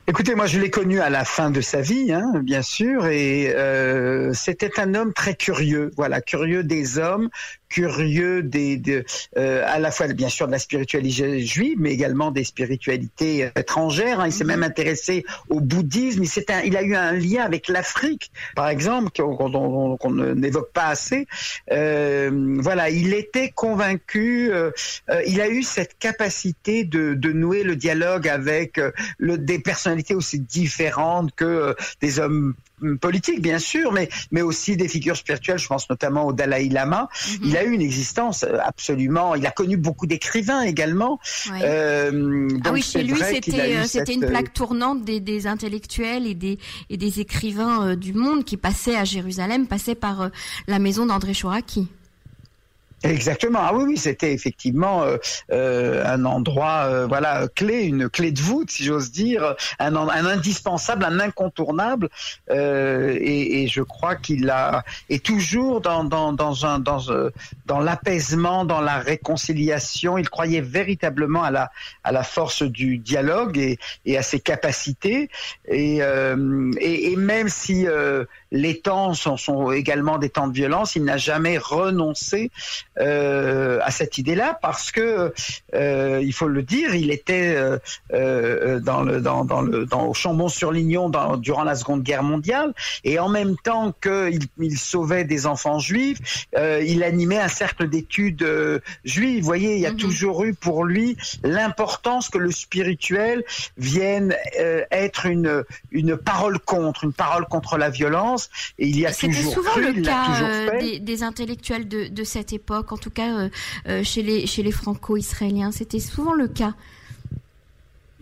Écoutez, 0.08 0.36
moi 0.36 0.46
je 0.46 0.60
l'ai 0.60 0.70
connu 0.70 1.00
à 1.00 1.10
la 1.10 1.24
fin 1.24 1.50
de 1.50 1.60
sa 1.60 1.80
vie, 1.80 2.12
hein, 2.12 2.40
bien 2.40 2.62
sûr, 2.62 3.08
et 3.08 3.52
euh, 3.56 4.32
c'était 4.34 4.78
un 4.78 4.94
homme 4.94 5.12
très 5.12 5.34
curieux, 5.34 5.90
voilà, 5.96 6.20
curieux 6.20 6.62
des 6.62 6.98
hommes, 6.98 7.28
curieux 7.68 8.42
des, 8.42 8.76
de, 8.76 9.04
euh, 9.36 9.64
à 9.66 9.78
la 9.78 9.90
fois 9.90 10.06
bien 10.08 10.28
sûr 10.28 10.46
de 10.46 10.52
la 10.52 10.58
spiritualité 10.58 11.40
juive, 11.40 11.76
mais 11.78 11.92
également 11.92 12.30
des 12.30 12.44
spiritualités 12.44 13.50
étrangères. 13.56 14.20
Hein. 14.20 14.26
Il 14.26 14.32
s'est 14.32 14.44
mhm. 14.44 14.50
même 14.50 14.62
intéressé 14.62 15.24
au 15.48 15.60
bouddhisme. 15.60 16.22
Il, 16.22 16.44
un, 16.52 16.60
il 16.62 16.76
a 16.76 16.82
eu 16.82 16.94
un 16.94 17.12
lien 17.12 17.42
avec 17.42 17.68
l'Afrique, 17.68 18.30
par 18.54 18.68
exemple, 18.68 19.10
qu'on 19.10 20.10
n'évoque 20.34 20.72
pas 20.72 20.86
assez. 20.86 21.26
Euh, 21.72 22.58
voilà, 22.60 22.90
il 22.90 23.14
était 23.14 23.50
convaincu. 23.50 24.50
Euh, 24.52 24.70
euh, 25.10 25.22
il 25.26 25.40
a 25.40 25.48
eu 25.48 25.62
cette 25.62 25.98
capacité 25.98 26.84
de, 26.84 27.14
de 27.14 27.32
nouer 27.32 27.62
le 27.62 27.76
dialogue 27.76 28.28
avec 28.28 28.78
euh, 28.78 28.90
le, 29.18 29.38
des 29.38 29.58
personnalités 29.58 30.14
aussi 30.14 30.40
différentes 30.40 31.34
que 31.34 31.74
des 32.00 32.18
hommes 32.18 32.54
politique, 33.00 33.40
bien 33.40 33.58
sûr, 33.58 33.92
mais, 33.92 34.08
mais 34.30 34.42
aussi 34.42 34.76
des 34.76 34.88
figures 34.88 35.16
spirituelles. 35.16 35.58
Je 35.58 35.66
pense 35.66 35.88
notamment 35.88 36.26
au 36.26 36.32
Dalai 36.32 36.68
Lama. 36.68 37.08
Mhm. 37.40 37.50
Il 37.56 37.58
a 37.58 37.64
eu 37.64 37.72
une 37.72 37.80
existence 37.80 38.42
euh, 38.42 38.58
absolument. 38.62 39.34
Il 39.34 39.46
a 39.46 39.50
connu 39.50 39.78
beaucoup 39.78 40.06
d'écrivains 40.06 40.62
également. 40.62 41.18
Euh, 41.62 42.48
ah 42.64 42.72
oui, 42.72 42.82
chez 42.82 43.02
lui, 43.02 43.18
c'était 43.18 43.76
euh, 43.76 44.04
une 44.12 44.26
plaque 44.26 44.52
tournante 44.52 45.04
des, 45.04 45.20
des, 45.20 45.46
intellectuels 45.46 46.26
et 46.26 46.34
des 46.34 46.58
et 46.90 46.98
des 46.98 47.20
écrivains 47.20 47.96
du 47.96 48.12
monde 48.12 48.44
qui 48.44 48.58
passaient 48.58 48.96
à 48.96 49.04
Jérusalem, 49.04 49.66
passaient 49.66 49.94
par 49.94 50.30
la 50.66 50.78
maison 50.78 51.06
d'André 51.06 51.32
Chouraki. 51.32 51.88
Exactement. 53.02 53.60
Ah 53.62 53.72
oui, 53.74 53.84
oui, 53.86 53.96
c'était 53.98 54.32
effectivement 54.32 55.02
euh, 55.02 55.18
euh, 55.52 56.02
un 56.06 56.24
endroit, 56.24 56.84
euh, 56.86 57.06
voilà, 57.06 57.46
clé, 57.54 57.82
une 57.82 58.08
clé 58.08 58.32
de 58.32 58.40
voûte, 58.40 58.70
si 58.70 58.84
j'ose 58.84 59.10
dire, 59.10 59.54
un, 59.78 59.94
un, 59.94 60.26
indispensable, 60.26 61.04
un 61.04 61.20
incontournable. 61.20 62.08
Et, 62.50 63.62
et, 63.62 63.68
je 63.68 63.82
crois 63.82 64.16
qu'il 64.16 64.48
a 64.50 64.84
est 65.10 65.24
toujours 65.24 65.80
dans 65.80 66.04
dans 66.04 66.32
dans 66.32 66.64
un 66.64 66.78
dans 66.78 67.00
dans 67.66 67.80
l'apaisement, 67.80 68.64
dans 68.64 68.80
la 68.80 68.98
réconciliation. 68.98 70.16
Il 70.16 70.28
croyait 70.30 70.62
véritablement 70.62 71.42
à 71.42 71.50
la 71.50 71.70
à 72.02 72.12
la 72.12 72.22
force 72.22 72.62
du 72.62 72.98
dialogue 72.98 73.58
et, 73.58 73.78
et 74.06 74.16
à 74.16 74.22
ses 74.22 74.40
capacités. 74.40 75.28
Et 75.68 75.98
et, 75.98 77.12
et, 77.12 77.16
même 77.16 77.48
si 77.48 77.86
les 78.50 78.80
temps 78.80 79.12
sont, 79.14 79.36
sont, 79.36 79.72
également 79.72 80.18
des 80.18 80.30
temps 80.30 80.48
de 80.48 80.54
violence, 80.54 80.96
il 80.96 81.04
n'a 81.04 81.16
jamais 81.16 81.58
renoncé 81.58 82.50
euh, 82.98 83.78
à 83.82 83.90
cette 83.90 84.18
idée-là 84.18 84.58
parce 84.60 84.90
que, 84.90 85.32
euh, 85.74 86.20
il 86.22 86.32
faut 86.32 86.48
le 86.48 86.62
dire, 86.62 86.94
il 86.94 87.10
était 87.10 87.54
euh, 87.56 87.78
euh 88.12 88.80
dans 88.80 89.02
le, 89.02 89.20
dans, 89.20 89.44
dans 89.44 89.60
le, 89.60 89.86
dans, 89.86 90.06
au 90.06 90.14
Chambon-sur-Lignon 90.14 91.10
durant 91.38 91.64
la 91.64 91.74
Seconde 91.74 92.02
Guerre 92.02 92.22
mondiale 92.22 92.72
et 93.04 93.18
en 93.18 93.28
même 93.28 93.56
temps 93.62 93.92
qu'il 94.02 94.40
il 94.58 94.78
sauvait 94.78 95.24
des 95.24 95.46
enfants 95.46 95.78
juifs, 95.78 96.46
euh, 96.56 96.82
il 96.84 97.02
animait 97.02 97.38
un 97.38 97.48
cercle 97.48 97.88
d'études 97.88 98.42
euh, 98.42 98.80
juives. 99.04 99.40
Vous 99.40 99.46
voyez, 99.46 99.74
il 99.74 99.80
y 99.80 99.86
a 99.86 99.92
mm-hmm. 99.92 99.96
toujours 99.96 100.44
eu 100.44 100.54
pour 100.54 100.84
lui 100.84 101.16
l'importance 101.42 102.28
que 102.28 102.38
le 102.38 102.50
spirituel 102.50 103.44
vienne 103.76 104.34
être 104.90 105.26
une, 105.26 105.64
une 105.90 106.16
parole 106.16 106.58
contre, 106.58 107.04
une 107.04 107.12
parole 107.12 107.46
contre 107.46 107.76
la 107.76 107.90
violence. 107.90 108.50
Et 108.78 108.86
il 108.88 108.98
y 108.98 109.06
a 109.06 109.12
toujours 109.12 109.52
souvent 109.52 109.70
cru, 109.70 109.92
le 109.92 110.02
cas 110.02 110.24
toujours 110.24 110.48
fait. 110.48 110.78
Des, 110.78 110.98
des, 111.00 111.22
intellectuels 111.22 111.88
de, 111.88 112.08
de 112.08 112.24
cette 112.24 112.52
époque 112.52 112.85
en 112.92 112.96
tout 112.96 113.10
cas 113.10 113.38
euh, 113.38 113.48
euh, 113.88 114.04
chez 114.04 114.22
les, 114.22 114.46
chez 114.46 114.62
les 114.62 114.72
franco-israéliens. 114.72 115.72
C'était 115.72 116.00
souvent 116.00 116.32
le 116.32 116.48
cas. 116.48 116.74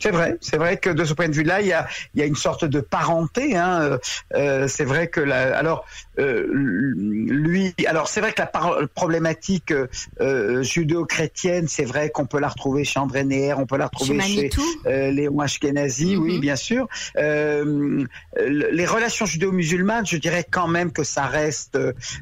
C'est 0.04 0.10
vrai, 0.10 0.36
c'est 0.42 0.58
vrai 0.58 0.76
que 0.76 0.90
de 0.90 1.02
ce 1.02 1.14
point 1.14 1.30
de 1.30 1.34
vue-là, 1.34 1.62
il 1.62 1.68
y 1.68 1.72
a, 1.72 1.88
il 2.12 2.20
y 2.20 2.22
a 2.22 2.26
une 2.26 2.36
sorte 2.36 2.66
de 2.66 2.80
parenté. 2.80 3.56
Hein. 3.56 3.80
Euh, 3.80 3.98
euh 4.34 4.68
c'est 4.68 4.84
vrai 4.84 5.08
que 5.08 5.18
la, 5.18 5.56
alors 5.56 5.86
euh, 6.18 6.46
lui, 6.52 7.74
alors 7.86 8.08
c'est 8.08 8.20
vrai 8.20 8.34
que 8.34 8.42
la 8.42 8.86
problématique 8.94 9.72
euh, 10.20 10.62
judéo-chrétienne, 10.62 11.68
c'est 11.68 11.86
vrai 11.86 12.10
qu'on 12.10 12.26
peut 12.26 12.38
la 12.38 12.48
retrouver 12.48 12.84
chez 12.84 13.00
André 13.00 13.24
Neher, 13.24 13.54
on 13.56 13.64
peut 13.64 13.78
la 13.78 13.86
retrouver 13.86 14.20
chez, 14.20 14.50
chez 14.50 15.10
Léon 15.10 15.40
Ashkenazi, 15.40 16.18
oui, 16.18 16.34
mhm. 16.34 16.40
bien 16.40 16.56
sûr. 16.56 16.86
les 17.16 18.86
relations 18.86 19.24
judéo-musulmanes, 19.24 20.04
je 20.06 20.18
dirais 20.18 20.44
quand 20.48 20.68
même 20.68 20.92
que 20.92 21.02
ça 21.02 21.24
reste 21.24 21.78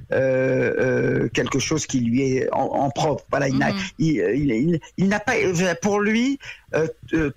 quelque 0.08 1.58
chose 1.58 1.86
qui 1.86 1.98
lui 1.98 2.36
est 2.36 2.48
en, 2.52 2.90
propre. 2.90 3.24
Voilà, 3.28 3.48
il 3.48 3.58
n'a, 3.58 3.72
mhm. 3.72 3.78
il, 3.98 4.16
il, 4.36 4.80
il 4.98 5.08
n'a 5.08 5.18
pas, 5.18 5.32
pour 5.82 5.98
lui, 5.98 6.38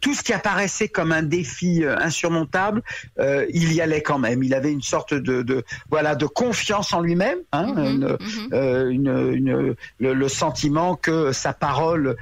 tout 0.01 0.13
ce 0.13 0.23
qui 0.23 0.33
apparaissait 0.33 0.87
comme 0.87 1.11
un 1.11 1.23
défi 1.23 1.83
euh, 1.83 1.97
insurmontable, 1.97 2.81
il 3.17 3.73
y 3.73 3.81
allait 3.81 4.01
quand 4.01 4.19
même. 4.19 4.43
Il 4.43 4.53
avait 4.53 4.71
une 4.71 4.81
sorte 4.81 5.13
de, 5.13 5.41
de 5.41 5.63
voilà 5.89 6.15
de 6.15 6.25
confiance 6.25 6.93
en 6.93 7.01
lui-même, 7.01 7.39
hein, 7.51 7.73
mhm, 7.73 8.17
mhm. 8.19 8.91
une, 8.91 9.33
une, 9.33 9.75
le, 9.99 10.27
sentiment 10.27 10.95
que 10.95 11.31
sa 11.31 11.53
parole 11.53 12.15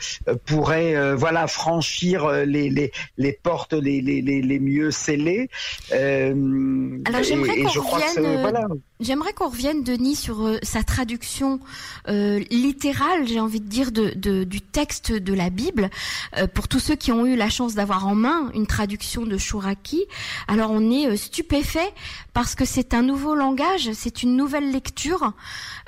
pourrait 0.45 1.15
voilà 1.15 1.47
franchir 1.47 2.29
les, 2.45 2.69
les, 2.69 2.91
les 3.17 3.33
portes 3.33 3.73
les, 3.73 4.01
les, 4.01 4.21
les, 4.21 4.59
mieux 4.59 4.91
scellées. 4.91 5.49
Alors 5.91 7.23
j'aimerais 7.23 7.61
qu'on 7.61 7.81
revienne. 7.81 8.41
Voilà. 8.41 8.67
J'aimerais 9.03 9.33
qu'on 9.33 9.49
revienne, 9.49 9.83
Denis, 9.83 10.15
sur 10.15 10.45
euh, 10.45 10.59
sa 10.63 10.81
traduction 10.83 11.59
euh, 12.07 12.39
littérale, 12.49 13.27
j'ai 13.27 13.41
envie 13.41 13.59
de 13.59 13.67
dire, 13.67 13.91
de, 13.91 14.43
du 14.45 14.61
texte 14.61 15.11
de 15.11 15.33
la 15.33 15.49
Bible. 15.49 15.89
Euh, 16.37 16.47
pour 16.47 16.69
tous 16.69 16.79
ceux 16.79 16.95
qui 17.03 17.11
ont 17.11 17.25
eu 17.25 17.35
la 17.35 17.49
chance 17.49 17.75
d'avoir 17.75 18.07
en 18.07 18.15
main 18.15 18.49
une 18.53 18.65
traduction 18.65 19.25
de 19.25 19.37
Chouraki, 19.37 20.05
alors 20.47 20.71
on 20.71 20.89
est 20.89 21.17
stupéfait 21.17 21.93
parce 22.31 22.55
que 22.55 22.63
c'est 22.63 22.93
un 22.93 23.01
nouveau 23.01 23.35
langage, 23.35 23.91
c'est 23.91 24.23
une 24.23 24.37
nouvelle 24.37 24.71
lecture 24.71 25.33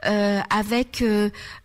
avec 0.04 1.02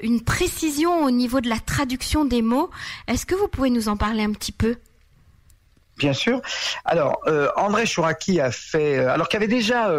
une 0.01 0.21
précision 0.21 1.03
au 1.05 1.11
niveau 1.11 1.41
de 1.41 1.49
la 1.49 1.59
traduction 1.59 2.25
des 2.25 2.43
mots. 2.43 2.71
Est-ce 3.09 3.27
que 3.27 3.35
vous 3.35 3.49
pouvez 3.49 3.71
nous 3.71 3.89
en 3.89 3.97
parler 3.97 4.23
un 4.23 4.31
petit 4.31 4.53
peu? 4.53 4.77
Bien 5.99 6.13
sûr. 6.13 6.41
Alors, 6.85 7.21
André 7.57 7.87
Chouraki 7.87 8.39
a 8.39 8.53
fait, 8.53 8.99
alors 8.99 9.29
qu'il 9.29 9.39
avait 9.39 9.49
déjà 9.49 9.93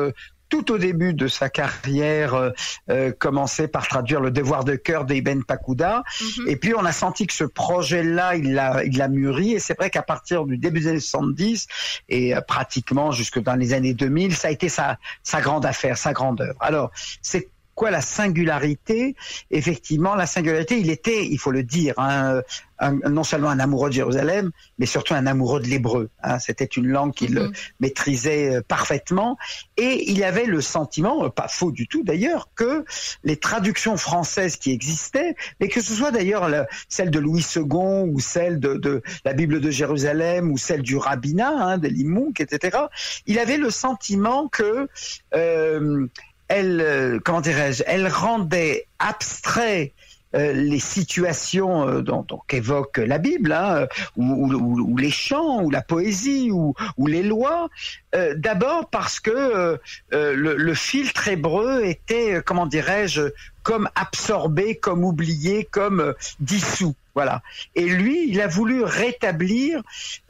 tout 0.51 0.71
au 0.71 0.77
début 0.77 1.15
de 1.15 1.27
sa 1.27 1.49
carrière, 1.49 2.35
euh, 2.35 2.51
euh, 2.89 3.11
commencé 3.11 3.67
par 3.67 3.87
traduire 3.87 4.19
Le 4.19 4.29
devoir 4.29 4.65
de 4.65 4.75
cœur 4.75 5.05
d'Ibn 5.05 5.43
Pakuda. 5.43 6.03
Mhm. 6.21 6.49
Et 6.49 6.57
puis 6.57 6.75
on 6.75 6.85
a 6.85 6.91
senti 6.91 7.25
que 7.25 7.33
ce 7.33 7.45
projet-là, 7.45 8.35
il 8.35 8.53
l'a, 8.53 8.83
il 8.83 8.97
l'a 8.97 9.07
mûri. 9.07 9.53
Et 9.53 9.59
c'est 9.59 9.77
vrai 9.77 9.89
qu'à 9.89 10.03
partir 10.03 10.45
du 10.45 10.57
début 10.57 10.81
des 10.81 10.87
années 10.89 10.99
70 10.99 11.67
et 12.09 12.35
euh, 12.35 12.41
pratiquement 12.41 13.11
jusque 13.11 13.39
dans 13.39 13.55
les 13.55 13.73
années 13.73 13.93
2000, 13.93 14.35
ça 14.35 14.49
a 14.49 14.51
été 14.51 14.67
sa, 14.67 14.97
sa 15.23 15.39
grande 15.39 15.65
affaire, 15.65 15.97
sa 15.97 16.11
grande 16.11 16.41
œuvre. 16.41 16.57
Alors, 16.59 16.91
c'est 17.21 17.49
quoi 17.75 17.91
la 17.91 18.01
singularité? 18.01 19.15
Effectivement, 19.49 20.15
la 20.15 20.25
singularité, 20.25 20.79
il 20.79 20.89
était, 20.89 21.25
il 21.25 21.37
faut 21.37 21.51
le 21.51 21.63
dire, 21.63 21.93
hein, 21.97 22.41
non 22.89 23.23
seulement 23.23 23.49
un 23.49 23.59
amoureux 23.59 23.89
de 23.89 23.95
Jérusalem, 23.95 24.51
mais 24.79 24.85
surtout 24.85 25.13
un 25.13 25.25
amoureux 25.27 25.59
de 25.59 25.67
l'hébreu. 25.67 26.09
Hein. 26.23 26.39
C'était 26.39 26.65
une 26.65 26.87
langue 26.87 27.13
qu'il 27.13 27.35
mm-hmm. 27.35 27.71
maîtrisait 27.79 28.55
euh, 28.55 28.61
parfaitement. 28.67 29.37
Et 29.77 30.09
il 30.11 30.23
avait 30.23 30.45
le 30.45 30.61
sentiment, 30.61 31.25
euh, 31.25 31.29
pas 31.29 31.47
faux 31.47 31.71
du 31.71 31.87
tout 31.87 32.03
d'ailleurs, 32.03 32.49
que 32.55 32.85
les 33.23 33.37
traductions 33.37 33.97
françaises 33.97 34.55
qui 34.55 34.71
existaient, 34.71 35.35
mais 35.59 35.67
que 35.67 35.81
ce 35.81 35.93
soit 35.93 36.11
d'ailleurs 36.11 36.49
celle 36.89 37.11
de 37.11 37.19
Louis 37.19 37.45
II 37.55 37.63
ou 37.63 38.19
celle 38.19 38.59
de, 38.59 39.01
la 39.25 39.33
Bible 39.33 39.61
de 39.61 39.69
Jérusalem 39.69 40.51
ou 40.51 40.57
celle 40.57 40.81
du 40.81 40.97
rabbinat, 40.97 41.49
hein, 41.49 41.77
de 41.77 41.87
Limounk, 41.87 42.41
etc., 42.41 42.77
il 43.25 43.39
avait 43.39 43.57
le 43.57 43.69
sentiment 43.69 44.47
que... 44.47 44.87
Euh, 45.33 46.07
elle, 46.51 47.19
comment 47.23 47.41
dirais-je, 47.41 47.83
elle 47.87 48.07
rendait 48.07 48.85
abstrait 48.99 49.93
euh, 50.33 50.53
les 50.53 50.79
situations 50.79 51.87
euh, 51.87 52.01
dont, 52.01 52.25
évoque 52.49 52.97
la 52.97 53.17
Bible, 53.17 53.51
hein, 53.51 53.87
ou, 54.15 54.95
les 54.97 55.11
chants, 55.11 55.61
ou 55.61 55.69
la 55.69 55.81
poésie, 55.81 56.51
ou, 56.51 56.73
les 57.05 57.23
lois, 57.23 57.69
euh, 58.15 58.33
d'abord 58.37 58.89
parce 58.89 59.19
que 59.19 59.77
le, 60.11 60.55
le, 60.55 60.73
filtre 60.73 61.27
hébreu 61.27 61.83
était, 61.83 62.41
comment 62.45 62.65
dirais-je, 62.65 63.21
comme 63.63 63.89
absorbé, 63.95 64.75
comme 64.75 65.03
oublié, 65.03 65.65
comme 65.65 66.13
dissous. 66.39 66.95
Voilà. 67.13 67.41
Et 67.75 67.85
lui, 67.85 68.29
il 68.29 68.39
a 68.39 68.47
voulu 68.47 68.83
rétablir 68.83 69.81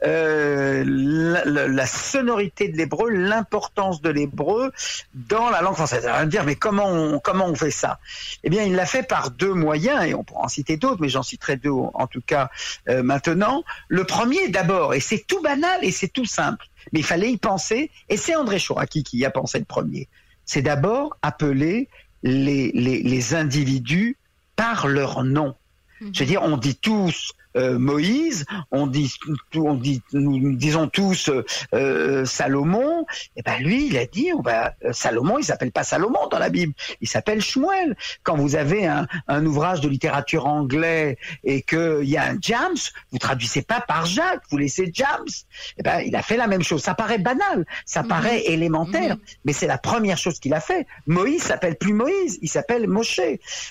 euh, 0.04 0.82
la, 0.84 1.86
sonorité 1.86 2.68
de 2.68 2.76
l'hébreu, 2.76 3.08
l'importance 3.10 4.02
de 4.02 4.10
l'hébreu 4.10 4.72
dans 5.14 5.48
la 5.48 5.62
langue 5.62 5.76
française. 5.76 6.04
Alors, 6.04 6.16
on 6.16 6.18
va 6.20 6.26
me 6.26 6.30
dire, 6.30 6.44
mais 6.44 6.56
comment 6.56 6.88
on, 6.88 7.20
comment 7.20 7.46
on 7.46 7.54
fait 7.54 7.70
ça? 7.70 8.00
Eh 8.42 8.50
bien, 8.50 8.64
il 8.64 8.74
l'a 8.74 8.86
fait 8.86 9.04
par 9.04 9.30
deux 9.30 9.54
moyens, 9.54 10.04
et 10.04 10.14
on 10.14 10.24
pourra 10.24 10.44
en 10.44 10.48
citer 10.48 10.76
d'autres, 10.76 11.00
mais 11.00 11.08
j'en 11.08 11.22
citerai 11.22 11.56
deux 11.56 11.70
en 11.70 12.06
tout 12.08 12.22
cas 12.24 12.50
euh, 12.88 13.02
maintenant. 13.02 13.62
Le 13.88 14.04
premier, 14.04 14.48
d'abord, 14.48 14.94
et 14.94 15.00
c'est 15.00 15.24
tout 15.24 15.40
banal 15.40 15.78
et 15.82 15.92
c'est 15.92 16.08
tout 16.08 16.26
simple, 16.26 16.66
mais 16.92 17.00
il 17.00 17.06
fallait 17.06 17.30
y 17.30 17.36
penser, 17.36 17.90
et 18.08 18.16
c'est 18.16 18.34
André 18.34 18.58
Chouraki 18.58 19.04
qui 19.04 19.18
y 19.18 19.24
a 19.24 19.30
pensé 19.30 19.58
le 19.58 19.64
premier. 19.64 20.08
C'est 20.44 20.62
d'abord 20.62 21.16
appeler 21.22 21.88
les, 22.22 22.72
les, 22.72 23.02
les 23.02 23.34
individus 23.34 24.16
par 24.56 24.86
leur 24.88 25.24
nom. 25.24 25.54
Je 26.00 26.20
veux 26.20 26.26
dire, 26.26 26.42
on 26.42 26.56
dit 26.56 26.76
tous 26.76 27.32
euh, 27.56 27.78
Moïse, 27.78 28.44
on 28.70 28.86
dit, 28.86 29.12
on 29.54 29.74
dit, 29.74 30.02
nous 30.12 30.54
disons 30.54 30.88
tous 30.88 31.28
euh, 31.28 31.44
euh, 31.74 32.24
Salomon. 32.24 33.04
Et 33.36 33.40
eh 33.40 33.42
ben 33.42 33.58
lui, 33.58 33.86
il 33.86 33.98
a 33.98 34.06
dit, 34.06 34.30
on 34.36 34.42
va 34.42 34.74
Salomon, 34.92 35.38
il 35.38 35.44
s'appelle 35.44 35.72
pas 35.72 35.84
Salomon 35.84 36.28
dans 36.30 36.38
la 36.38 36.48
Bible, 36.48 36.72
il 37.00 37.08
s'appelle 37.08 37.40
Shmuel. 37.40 37.96
Quand 38.22 38.36
vous 38.36 38.56
avez 38.56 38.86
un, 38.86 39.06
un 39.28 39.44
ouvrage 39.46 39.80
de 39.80 39.88
littérature 39.88 40.46
anglais 40.46 41.18
et 41.44 41.62
qu'il 41.62 42.04
y 42.04 42.16
a 42.16 42.24
un 42.30 42.36
James, 42.40 42.76
vous 43.10 43.18
traduisez 43.18 43.62
pas 43.62 43.80
par 43.80 44.06
Jacques, 44.06 44.42
vous 44.50 44.58
laissez 44.58 44.90
James. 44.94 45.08
Et 45.28 45.74
eh 45.78 45.82
ben 45.82 46.00
il 46.00 46.16
a 46.16 46.22
fait 46.22 46.36
la 46.36 46.46
même 46.46 46.62
chose. 46.62 46.82
Ça 46.82 46.94
paraît 46.94 47.18
banal, 47.18 47.66
ça 47.84 48.02
mhm. 48.02 48.08
paraît 48.08 48.42
élémentaire, 48.46 49.16
mhm. 49.16 49.22
mais 49.44 49.52
c'est 49.52 49.66
la 49.66 49.78
première 49.78 50.18
chose 50.18 50.40
qu'il 50.40 50.54
a 50.54 50.60
fait. 50.60 50.86
Moïse 51.06 51.42
s'appelle 51.42 51.76
plus 51.76 51.92
Moïse, 51.92 52.38
il 52.42 52.48
s'appelle 52.48 52.88
Moshe. 52.88 53.20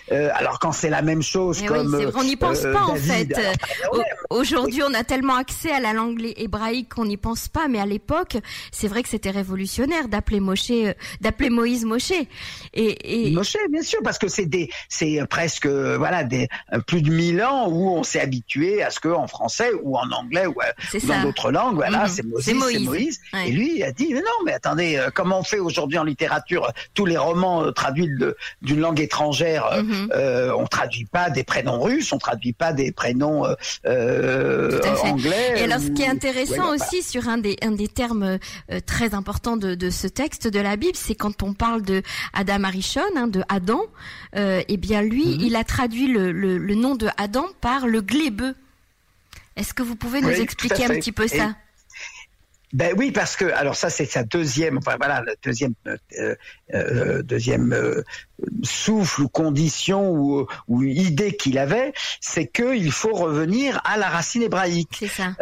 alors 0.10 0.60
quand 0.60 0.72
c'est 0.72 0.90
la 0.90 1.02
même 1.02 1.22
chose 1.22 1.62
comme 1.64 1.96
oui, 1.96 2.06
on 2.16 2.24
n'y 2.24 2.36
pense 2.36 2.62
pas 2.62 2.84
en 2.84 2.96
fait. 2.96 3.34
Aujourd'hui, 4.30 4.82
on 4.84 4.94
a 4.94 5.04
tellement 5.04 5.36
accès 5.36 5.72
à 5.72 5.80
la 5.80 5.94
langue 5.94 6.34
hébraïque 6.36 6.94
qu'on 6.94 7.06
n'y 7.06 7.18
pense 7.18 7.48
pas, 7.48 7.68
mais 7.68 7.80
à 7.80 7.86
l'époque, 7.86 8.38
c'est 8.72 8.88
vrai 8.88 9.04
que 9.04 9.10
c'était 9.10 9.30
révolutionnaire 9.30 10.08
d'appeler 10.08 10.40
Moshe, 10.40 10.72
euh, 10.72 10.94
d'appeler 11.22 11.50
Moïse 11.50 11.86
Moshe. 11.86 12.12
Et, 12.74 13.28
et... 13.28 13.32
Moshe, 13.32 13.58
bien 13.70 13.82
sûr, 13.82 14.00
parce 14.04 14.18
que 14.18 14.28
c'est 14.28 14.46
des, 14.46 14.70
c'est 14.90 15.20
presque, 15.30 15.68
voilà, 15.68 16.24
des 16.24 16.48
plus 16.88 17.02
de 17.02 17.12
mille 17.12 17.42
ans 17.44 17.68
où 17.70 17.90
on 17.90 18.04
s'est 18.04 18.20
habitué 18.20 18.84
à 18.84 18.90
ce 18.90 19.00
que 19.00 19.10
en 19.10 19.28
français 19.28 19.72
ou 19.84 19.98
en 19.98 20.10
anglais 20.12 20.46
ou, 20.48 20.56
dans 21.08 21.22
d'autres 21.24 21.52
langues, 21.52 21.76
voilà, 21.76 22.04
mhm. 22.04 22.10
c'est 22.40 22.54
Moïse, 22.54 22.78
c'est 22.78 22.80
Moïse. 22.80 23.20
Et 23.46 23.52
lui, 23.52 23.78
il 23.78 23.84
a 23.84 23.92
dit, 23.92 24.14
mais 24.14 24.22
non, 24.22 24.46
mais 24.46 24.54
attendez, 24.54 25.04
comment 25.14 25.40
on 25.40 25.44
fait 25.44 25.60
aujourd'hui 25.60 25.98
en 25.98 26.04
littérature 26.04 26.72
tous 26.94 27.06
les 27.06 27.18
romans 27.18 27.72
traduits 27.72 28.10
d'une 28.62 28.80
langue 28.80 29.00
étrangère, 29.00 29.84
mhm. 29.84 30.10
on 30.58 30.68
traduit 30.68 31.06
pas 31.06 31.30
des 31.30 31.44
prénoms 31.44 31.82
russes, 31.82 32.12
on 32.12 32.18
traduit 32.18 32.54
pas 32.54 32.74
des 32.74 32.92
prénoms 32.92 33.46
euh, 33.46 33.52
euh 33.52 33.56
anglais. 35.04 35.54
Et 35.58 35.64
alors, 35.64 35.80
ce 35.80 35.90
qui 35.92 36.02
est 36.02 36.08
intéressant 36.08 36.74
aussi 36.74 37.04
sur 37.04 37.28
un 37.28 37.38
des, 37.38 37.58
un 37.62 37.72
des 37.72 37.88
termes 37.88 38.24
euh, 38.24 38.80
très 38.86 39.14
importants 39.14 39.58
de, 39.58 39.76
de, 39.76 39.90
ce 39.90 40.08
texte 40.08 40.48
de 40.48 40.60
la 40.60 40.76
Bible, 40.76 40.96
c'est 40.96 41.16
quand 41.16 41.44
on 41.44 41.54
parle 41.54 41.82
de 41.82 42.02
Adam 42.34 42.64
Arishon, 42.64 43.02
hein, 43.16 43.28
de 43.28 43.44
Adam, 43.50 43.82
euh, 44.36 44.62
eh 44.68 44.78
bien 44.78 45.02
lui, 45.02 45.26
mhm. 45.26 45.42
il 45.42 45.56
a 45.56 45.64
traduit 45.64 46.08
le, 46.08 46.32
le, 46.32 46.58
le, 46.58 46.76
nom 46.76 46.96
de 46.96 47.08
Adam 47.18 47.46
par 47.60 47.88
le 47.88 48.02
glébeux. 48.02 48.56
Est-ce 49.56 49.74
que 49.74 49.84
vous 49.84 49.96
pouvez 49.96 50.22
nous 50.22 50.30
expliquer 50.30 50.86
un 50.86 50.90
petit 50.90 51.12
peu 51.12 51.28
ça? 51.28 51.56
Ben 52.74 52.94
oui, 52.98 53.12
parce 53.12 53.36
que 53.36 53.46
alors 53.46 53.76
ça 53.76 53.90
c'est 53.90 54.06
sa 54.06 54.24
deuxième, 54.24 54.78
enfin 54.78 54.96
voilà, 54.98 55.22
le 55.22 55.36
deuxième 55.44 55.74
euh, 55.88 56.36
euh, 56.74 57.22
deuxième 57.24 57.74
euh, 57.74 58.04
souffle 58.64 59.24
ou 59.24 59.30
condition 59.30 60.12
ou, 60.12 60.48
ou 60.68 60.84
idée 60.84 61.36
qu'il 61.36 61.58
avait, 61.58 61.94
c'est 62.20 62.48
qu'il 62.48 62.92
faut 62.92 63.14
revenir 63.14 63.82
à 63.84 63.98
la 63.98 64.10
racine 64.10 64.44
hébraïque. 64.44 65.06
Ça. 65.10 65.36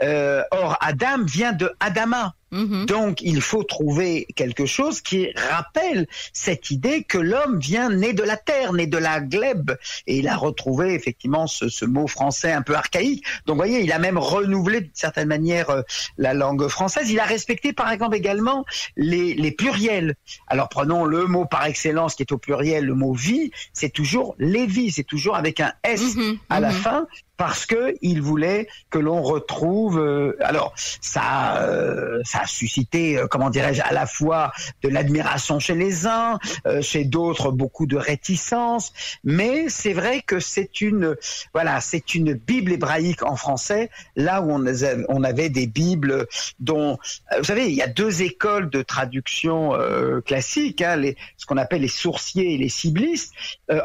or 0.51 0.77
Adam 0.81 1.23
vient 1.23 1.53
de 1.53 1.71
Adama. 1.79 2.33
Mm-hmm. 2.51 2.85
Donc, 2.85 3.21
il 3.21 3.41
faut 3.41 3.63
trouver 3.63 4.27
quelque 4.35 4.65
chose 4.65 5.01
qui 5.01 5.31
rappelle 5.35 6.07
cette 6.33 6.71
idée 6.71 7.03
que 7.03 7.17
l'homme 7.17 7.59
vient 7.59 7.89
né 7.89 8.13
de 8.13 8.23
la 8.23 8.37
terre, 8.37 8.73
né 8.73 8.87
de 8.87 8.97
la 8.97 9.19
glèbe. 9.19 9.71
Et 10.07 10.17
il 10.17 10.27
a 10.27 10.35
retrouvé 10.35 10.93
effectivement 10.93 11.47
ce, 11.47 11.69
ce 11.69 11.85
mot 11.85 12.07
français 12.07 12.51
un 12.51 12.61
peu 12.61 12.75
archaïque. 12.75 13.23
Donc, 13.45 13.55
vous 13.55 13.61
voyez, 13.61 13.81
il 13.81 13.91
a 13.91 13.99
même 13.99 14.17
renouvelé 14.17 14.81
d'une 14.81 14.91
certaine 14.93 15.27
manière 15.27 15.69
euh, 15.69 15.81
la 16.17 16.33
langue 16.33 16.67
française. 16.67 17.09
Il 17.09 17.19
a 17.19 17.25
respecté, 17.25 17.73
par 17.73 17.91
exemple, 17.91 18.15
également 18.15 18.65
les, 18.95 19.33
les 19.35 19.51
pluriels. 19.51 20.15
Alors, 20.47 20.69
prenons 20.69 21.05
le 21.05 21.25
mot 21.25 21.45
par 21.45 21.65
excellence 21.65 22.15
qui 22.15 22.23
est 22.23 22.31
au 22.31 22.37
pluriel, 22.37 22.85
le 22.85 22.95
mot 22.95 23.13
vie. 23.13 23.51
C'est 23.73 23.89
toujours 23.91 24.35
Lévi, 24.39 24.91
c'est 24.91 25.03
toujours 25.03 25.35
avec 25.35 25.59
un 25.59 25.73
S 25.83 26.15
mm-hmm. 26.15 26.37
à 26.49 26.59
la 26.59 26.71
mm-hmm. 26.71 26.73
fin 26.73 27.07
parce 27.39 27.65
que 27.65 27.95
il 28.01 28.21
voulait 28.21 28.67
que 28.89 28.99
l'on 28.99 29.21
retrouve. 29.21 29.97
Euh, 29.97 30.35
alors 30.41 30.73
ça, 30.75 31.61
euh, 31.61 32.19
ça 32.25 32.41
a 32.41 32.45
suscité, 32.45 33.17
euh, 33.17 33.27
comment 33.27 33.49
dirais-je, 33.49 33.81
à 33.81 33.93
la 33.93 34.05
fois 34.05 34.51
de 34.83 34.89
l'admiration 34.89 35.57
chez 35.57 35.73
les 35.73 36.05
uns, 36.05 36.37
chez 36.81 37.05
d'autres 37.05 37.51
beaucoup 37.51 37.85
de 37.85 37.95
réticence, 37.95 38.91
mais 39.23 39.69
c'est 39.69 39.93
vrai 39.93 40.21
que 40.21 40.41
c'est 40.41 40.81
une, 40.81 41.15
voilà, 41.53 41.79
c'est 41.79 42.13
une 42.13 42.33
Bible 42.33 42.73
hébraïque 42.73 43.23
en 43.23 43.37
français, 43.37 43.89
là 44.17 44.41
où 44.41 44.51
on, 44.51 45.23
avait 45.23 45.49
des 45.49 45.67
Bibles 45.67 46.27
dont, 46.59 46.97
vous 47.37 47.43
savez, 47.45 47.67
il 47.67 47.75
y 47.75 47.81
a 47.81 47.87
deux 47.87 48.21
écoles 48.21 48.69
de 48.69 48.81
traduction 48.81 49.77
classiques, 50.25 50.81
hein, 50.81 50.97
les, 50.97 51.15
ce 51.37 51.45
qu'on 51.45 51.57
appelle 51.57 51.81
les 51.81 51.87
sourciers 51.87 52.55
et 52.55 52.57
les 52.57 52.69
ciblistes. 52.69 53.33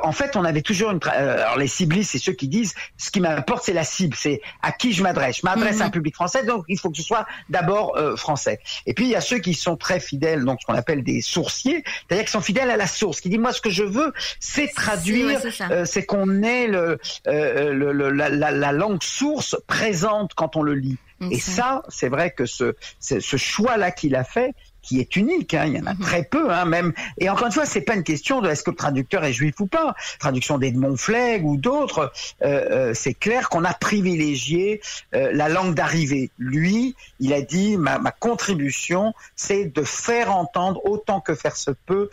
en 0.03 0.13
fait, 0.13 0.35
on 0.35 0.45
avait 0.45 0.63
toujours 0.63 0.91
une, 0.91 1.01
alors 1.05 1.57
les 1.57 1.69
ciblistes, 1.69 2.11
c'est 2.13 2.19
ceux 2.19 2.33
qui 2.33 2.49
disent 2.49 2.75
ce 2.97 3.11
qui 3.13 3.21
m'a 3.21 3.44
importe, 3.45 3.65
c'est 3.65 3.75
la 3.75 3.85
cible, 3.85 4.17
c'est 4.19 4.41
à 4.63 4.73
qui 4.73 4.93
je 4.93 5.03
m'adresse. 5.03 5.39
Je 5.39 5.41
m'adresse 5.45 5.81
à 5.81 5.85
un 5.85 5.87
mhm. 5.87 5.93
public 5.93 6.15
français, 6.15 6.45
donc 6.45 6.65
il 6.69 6.79
faut 6.79 6.91
que 6.91 6.97
ce 6.97 7.03
soit 7.03 7.27
d'abord 7.51 7.97
euh, 7.97 8.17
français. 8.17 8.61
Et 8.87 8.95
puis 8.95 9.05
il 9.05 9.11
y 9.11 9.17
a 9.17 9.21
ceux 9.21 9.39
qui 9.39 9.55
sont 9.55 9.77
très 9.77 10.01
fidèles, 10.01 10.45
donc 10.45 10.61
ce 10.61 10.67
qu'on 10.67 10.75
appelle 10.75 11.03
des 11.03 11.21
sourciers, 11.21 11.85
c'est-à-dire 12.09 12.25
qui 12.25 12.33
sont 12.33 12.41
fidèles 12.41 12.71
à 12.71 12.77
la 12.77 12.87
source, 12.87 13.21
qui 13.21 13.29
disent 13.29 13.39
moi 13.39 13.53
ce 13.53 13.61
que 13.61 13.71
je 13.71 13.85
veux, 13.85 14.13
c'est 14.41 14.69
traduire, 14.69 15.41
euh, 15.71 15.85
c'est 15.85 16.07
qu'on 16.07 16.43
ait 16.43 16.67
le, 16.67 16.99
euh, 17.27 17.93
la, 17.93 18.73
langue 18.73 19.03
source 19.03 19.57
présente 19.67 20.33
quand 20.35 20.57
on 20.57 20.63
le 20.63 20.75
lit. 20.75 20.97
Et 21.31 21.39
ça, 21.39 21.83
c'est 21.89 22.09
vrai 22.09 22.33
que 22.33 22.45
ce, 22.45 22.75
ce 23.01 23.37
choix-là 23.37 23.91
qu'il 23.93 24.15
a 24.15 24.25
fait, 24.25 24.53
qui 24.85 25.01
est 25.01 25.17
unique. 25.17 25.55
Hein. 25.55 25.65
Il 25.67 25.77
y 25.77 25.81
en 25.81 25.87
a 25.87 25.95
mhm. 25.95 26.01
très 26.01 26.25
peu, 26.25 26.53
hein, 26.53 26.65
même. 26.65 26.93
Et 27.19 27.29
encore 27.29 27.47
une 27.47 27.53
fois, 27.53 27.67
c'est 27.67 27.81
pas 27.81 27.95
une 27.95 28.05
question 28.05 28.41
de 28.41 28.49
est-ce 28.49 28.63
que 28.63 28.71
le 28.71 28.77
traducteur 28.77 29.25
est 29.25 29.33
juif 29.33 29.59
ou 29.61 29.67
pas. 29.67 29.95
Traduction 30.21 30.59
d'Edmond 30.59 30.97
Flegg 30.97 31.45
ou 31.45 31.57
d'autres, 31.57 32.13
euh, 32.43 32.91
euh, 32.91 32.95
c'est 32.95 33.15
clair 33.15 33.49
qu'on 33.49 33.65
a 33.65 33.75
privilégié 33.75 34.81
euh, 35.15 35.31
la 35.33 35.49
langue 35.49 35.75
d'arrivée. 35.75 36.31
Lui, 36.39 36.95
il 37.21 37.33
a 37.33 37.41
dit 37.41 37.77
ma, 37.77 37.99
ma 37.99 38.11
contribution, 38.11 39.15
c'est 39.35 39.65
de 39.65 39.83
faire 39.83 40.35
entendre 40.37 40.81
autant 40.85 41.21
que 41.21 41.35
faire 41.35 41.57
se 41.57 41.71
peut 41.71 42.11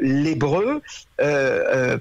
l'hébreu. 0.00 0.82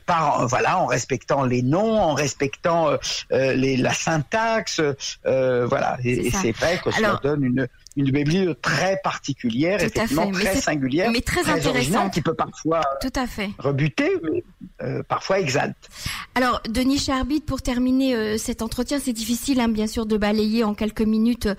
Par 0.06 0.48
voilà 0.48 0.80
en 0.80 0.86
respectant 0.86 1.44
les 1.44 1.62
noms 1.62 2.00
en 2.00 2.14
respectant 2.14 2.90
les, 3.32 3.78
la 3.78 3.94
syntaxe 3.94 4.82
voilà 5.24 5.98
et, 6.04 6.32
c'est 6.32 6.52
vrai 6.52 6.80
que 6.84 6.92
ça 6.92 7.20
donne 7.24 7.44
une 7.44 7.68
une 7.98 8.12
Bible 8.12 8.56
très 8.62 9.00
particulière, 9.04 9.82
effectivement 9.82 10.32
très 10.32 10.56
singulière, 10.56 11.12
mais 11.12 11.22
très, 11.22 11.48
intéressante, 11.50 12.14
qui 12.14 12.22
peut 12.22 12.34
parfois 12.34 12.82
Tout 13.02 13.12
à 13.16 13.28
fait. 13.28 13.50
rebuter, 13.58 14.10
mais 14.24 14.44
euh, 14.82 15.04
parfois 15.04 15.40
exalte. 15.40 15.90
Alors, 16.36 16.62
Denis 16.70 17.00
Charbit, 17.00 17.42
pour 17.42 17.62
terminer 17.62 18.16
euh, 18.16 18.38
cet 18.38 18.62
entretien, 18.62 19.00
c'est 19.04 19.14
difficile, 19.14 19.60
hein, 19.60 19.68
bien 19.68 19.88
sûr, 19.88 20.06
de 20.06 20.16
balayer 20.16 20.64
en 20.64 20.74
quelques 20.74 21.02
minutes 21.02 21.50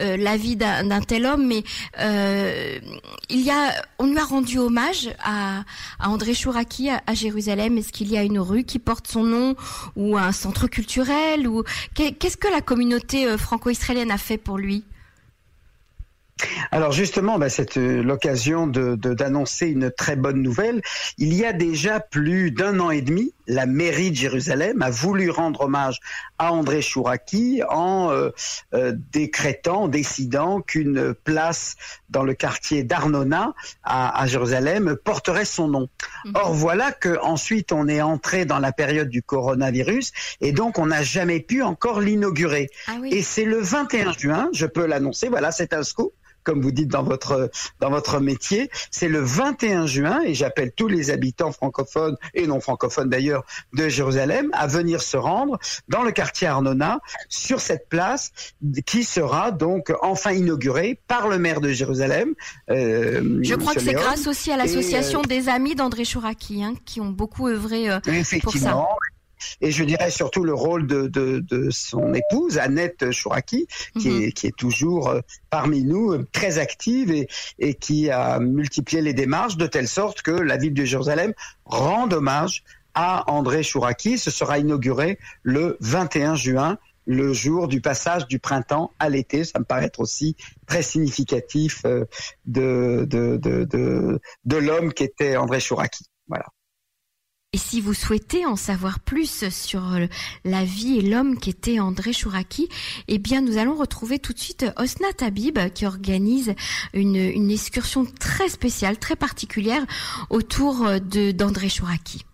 euh, 0.00 0.16
la 0.16 0.36
vie 0.36 0.56
d'un 0.56 1.00
tel 1.00 1.26
homme, 1.26 1.46
mais 1.46 1.64
il 3.28 3.40
y 3.40 3.50
a, 3.50 3.72
on 3.98 4.06
lui 4.06 4.18
a 4.18 4.24
rendu 4.24 4.58
hommage 4.58 5.10
à, 5.24 5.62
à 5.98 6.08
André 6.08 6.34
Chouraki 6.34 6.88
à, 6.90 7.09
à 7.10 7.14
Jérusalem. 7.14 7.78
Est-ce 7.78 7.92
qu'il 7.92 8.10
y 8.10 8.16
a 8.16 8.22
une 8.22 8.38
rue 8.38 8.64
qui 8.64 8.78
porte 8.78 9.06
son 9.06 9.24
nom 9.24 9.54
ou 9.96 10.16
un 10.16 10.32
centre 10.32 10.66
culturel 10.66 11.46
ou 11.46 11.64
qu'est-ce 11.94 12.36
que 12.36 12.48
la 12.48 12.60
communauté 12.60 13.36
franco-israélienne 13.36 14.10
a 14.10 14.18
fait 14.18 14.38
pour 14.38 14.58
lui? 14.58 14.84
Alors 16.70 16.92
justement, 16.92 17.38
bah, 17.38 17.48
c'est 17.48 17.76
euh, 17.76 18.02
l'occasion 18.02 18.66
de, 18.66 18.94
d'annoncer 18.94 19.68
une 19.68 19.90
très 19.90 20.16
bonne 20.16 20.42
nouvelle. 20.42 20.82
Il 21.18 21.34
y 21.34 21.44
a 21.44 21.52
déjà 21.52 22.00
plus 22.00 22.50
d'un 22.50 22.80
an 22.80 22.90
et 22.90 23.02
demi, 23.02 23.32
la 23.50 23.66
mairie 23.66 24.10
de 24.10 24.16
Jérusalem 24.16 24.80
a 24.80 24.90
voulu 24.90 25.28
rendre 25.28 25.62
hommage 25.62 25.98
à 26.38 26.52
André 26.52 26.82
Chouraki 26.82 27.62
en 27.68 28.10
euh, 28.10 28.30
euh, 28.74 28.92
décrétant, 29.12 29.88
décidant 29.88 30.60
qu'une 30.60 31.14
place 31.14 31.74
dans 32.08 32.22
le 32.22 32.34
quartier 32.34 32.84
d'Arnona 32.84 33.54
à, 33.82 34.24
Jérusalem 34.26 34.96
porterait 35.04 35.44
son 35.44 35.66
nom. 35.66 35.88
Mhm. 36.24 36.32
Or 36.34 36.54
voilà 36.54 36.92
que 36.92 37.18
ensuite 37.22 37.72
on 37.72 37.88
est 37.88 38.02
entré 38.02 38.44
dans 38.44 38.60
la 38.60 38.72
période 38.72 39.08
du 39.08 39.22
coronavirus 39.22 40.12
et 40.40 40.52
donc 40.52 40.78
on 40.78 40.86
n'a 40.86 41.02
jamais 41.02 41.40
pu 41.40 41.62
encore 41.62 42.00
l'inaugurer. 42.00 42.68
Ah 42.86 42.98
et 43.04 43.22
c'est 43.22 43.44
le 43.44 43.58
21 43.58 44.12
juin, 44.12 44.48
je 44.52 44.66
peux 44.66 44.86
l'annoncer, 44.86 45.28
voilà, 45.28 45.50
c'est 45.50 45.72
un 45.72 45.82
scoop 45.82 46.12
comme 46.44 46.60
vous 46.60 46.70
dites 46.70 46.88
dans 46.88 47.02
votre 47.02 47.50
dans 47.80 47.90
votre 47.90 48.20
métier. 48.20 48.70
C'est 48.90 49.08
le 49.08 49.20
21 49.20 49.86
juin 49.86 50.20
et 50.24 50.34
j'appelle 50.34 50.72
tous 50.72 50.88
les 50.88 51.10
habitants 51.10 51.52
francophones 51.52 52.16
et 52.34 52.46
non 52.46 52.60
francophones 52.60 53.08
d'ailleurs 53.08 53.44
de 53.72 53.88
Jérusalem 53.88 54.50
à 54.52 54.66
venir 54.66 55.02
se 55.02 55.16
rendre 55.16 55.58
dans 55.88 56.02
le 56.02 56.12
quartier 56.12 56.46
Arnona 56.46 57.00
sur 57.28 57.60
cette 57.60 57.88
place 57.88 58.32
qui 58.86 59.04
sera 59.04 59.50
donc 59.50 59.92
enfin 60.02 60.32
inaugurée 60.32 61.00
par 61.08 61.28
le 61.28 61.38
maire 61.38 61.60
de 61.60 61.70
Jérusalem. 61.70 62.34
Euh, 62.70 63.40
Je 63.42 63.54
crois 63.54 63.74
que 63.74 63.80
c'est 63.80 63.92
grâce 63.92 64.26
aussi 64.26 64.50
à 64.50 64.56
l'association 64.56 65.20
euh, 65.20 65.28
des 65.28 65.48
amis 65.48 65.74
d'André 65.74 66.04
Chouraki 66.04 66.62
hein, 66.62 66.74
qui 66.84 67.00
ont 67.00 67.10
beaucoup 67.10 67.48
œuvré 67.48 67.90
euh, 67.90 68.00
pour 68.42 68.54
ça 68.54 68.84
et 69.60 69.70
je 69.70 69.84
dirais 69.84 70.10
surtout 70.10 70.44
le 70.44 70.54
rôle 70.54 70.86
de, 70.86 71.06
de, 71.06 71.40
de 71.40 71.70
son 71.70 72.14
épouse, 72.14 72.58
Annette 72.58 73.10
Chouraki, 73.10 73.66
qui, 73.98 74.08
est, 74.08 74.26
mhm. 74.26 74.32
qui 74.32 74.46
est 74.46 74.56
toujours 74.56 75.08
euh, 75.08 75.20
parmi 75.50 75.84
nous, 75.84 76.12
euh, 76.12 76.26
très 76.32 76.58
active 76.58 77.10
et, 77.10 77.28
et 77.58 77.74
qui 77.74 78.10
a 78.10 78.38
multiplié 78.38 79.02
les 79.02 79.14
démarches 79.14 79.56
de 79.56 79.66
telle 79.66 79.88
sorte 79.88 80.22
que 80.22 80.30
la 80.30 80.56
ville 80.56 80.74
de 80.74 80.84
Jérusalem 80.84 81.32
rend 81.64 82.10
hommage 82.10 82.64
à 82.94 83.30
André 83.30 83.62
Chouraki. 83.62 84.18
Ce 84.18 84.30
sera 84.30 84.58
inauguré 84.58 85.18
le 85.42 85.76
21 85.80 86.34
juin 86.34 86.78
le 87.06 87.32
jour 87.32 87.66
du 87.66 87.80
passage 87.80 88.26
du 88.26 88.38
printemps 88.38 88.92
à 88.98 89.08
l'été. 89.08 89.44
Ça 89.44 89.58
me 89.58 89.64
paraît 89.64 89.86
être 89.86 90.00
aussi 90.00 90.36
très 90.66 90.82
significatif 90.82 91.82
euh, 91.84 92.04
de, 92.46 93.06
de, 93.08 93.36
de, 93.36 93.64
de, 93.64 94.20
de 94.44 94.56
l'homme 94.56 94.92
qui 94.92 95.04
était 95.04 95.36
André 95.36 95.60
Chouraki. 95.60 96.04
Voilà. 96.28 96.46
Et 97.52 97.58
si 97.58 97.80
vous 97.80 97.94
souhaitez 97.94 98.46
en 98.46 98.54
savoir 98.54 99.00
plus 99.00 99.48
sur 99.48 99.82
la 100.44 100.64
vie 100.64 100.98
et 100.98 101.02
l'homme 101.02 101.36
qui 101.36 101.50
était 101.50 101.80
André 101.80 102.12
Chouraki, 102.12 102.68
eh 103.08 103.18
bien, 103.18 103.40
nous 103.40 103.58
allons 103.58 103.74
retrouver 103.74 104.20
tout 104.20 104.32
de 104.32 104.38
suite 104.38 104.64
Osnat 104.76 105.08
Habib 105.20 105.58
qui 105.74 105.84
organise 105.84 106.54
une, 106.94 107.50
excursion 107.50 108.04
très 108.04 108.48
spéciale, 108.48 108.98
très 108.98 109.16
particulière 109.16 109.84
autour 110.30 111.00
de, 111.00 111.32
d'André 111.32 111.68
Chouraki. 111.68 112.24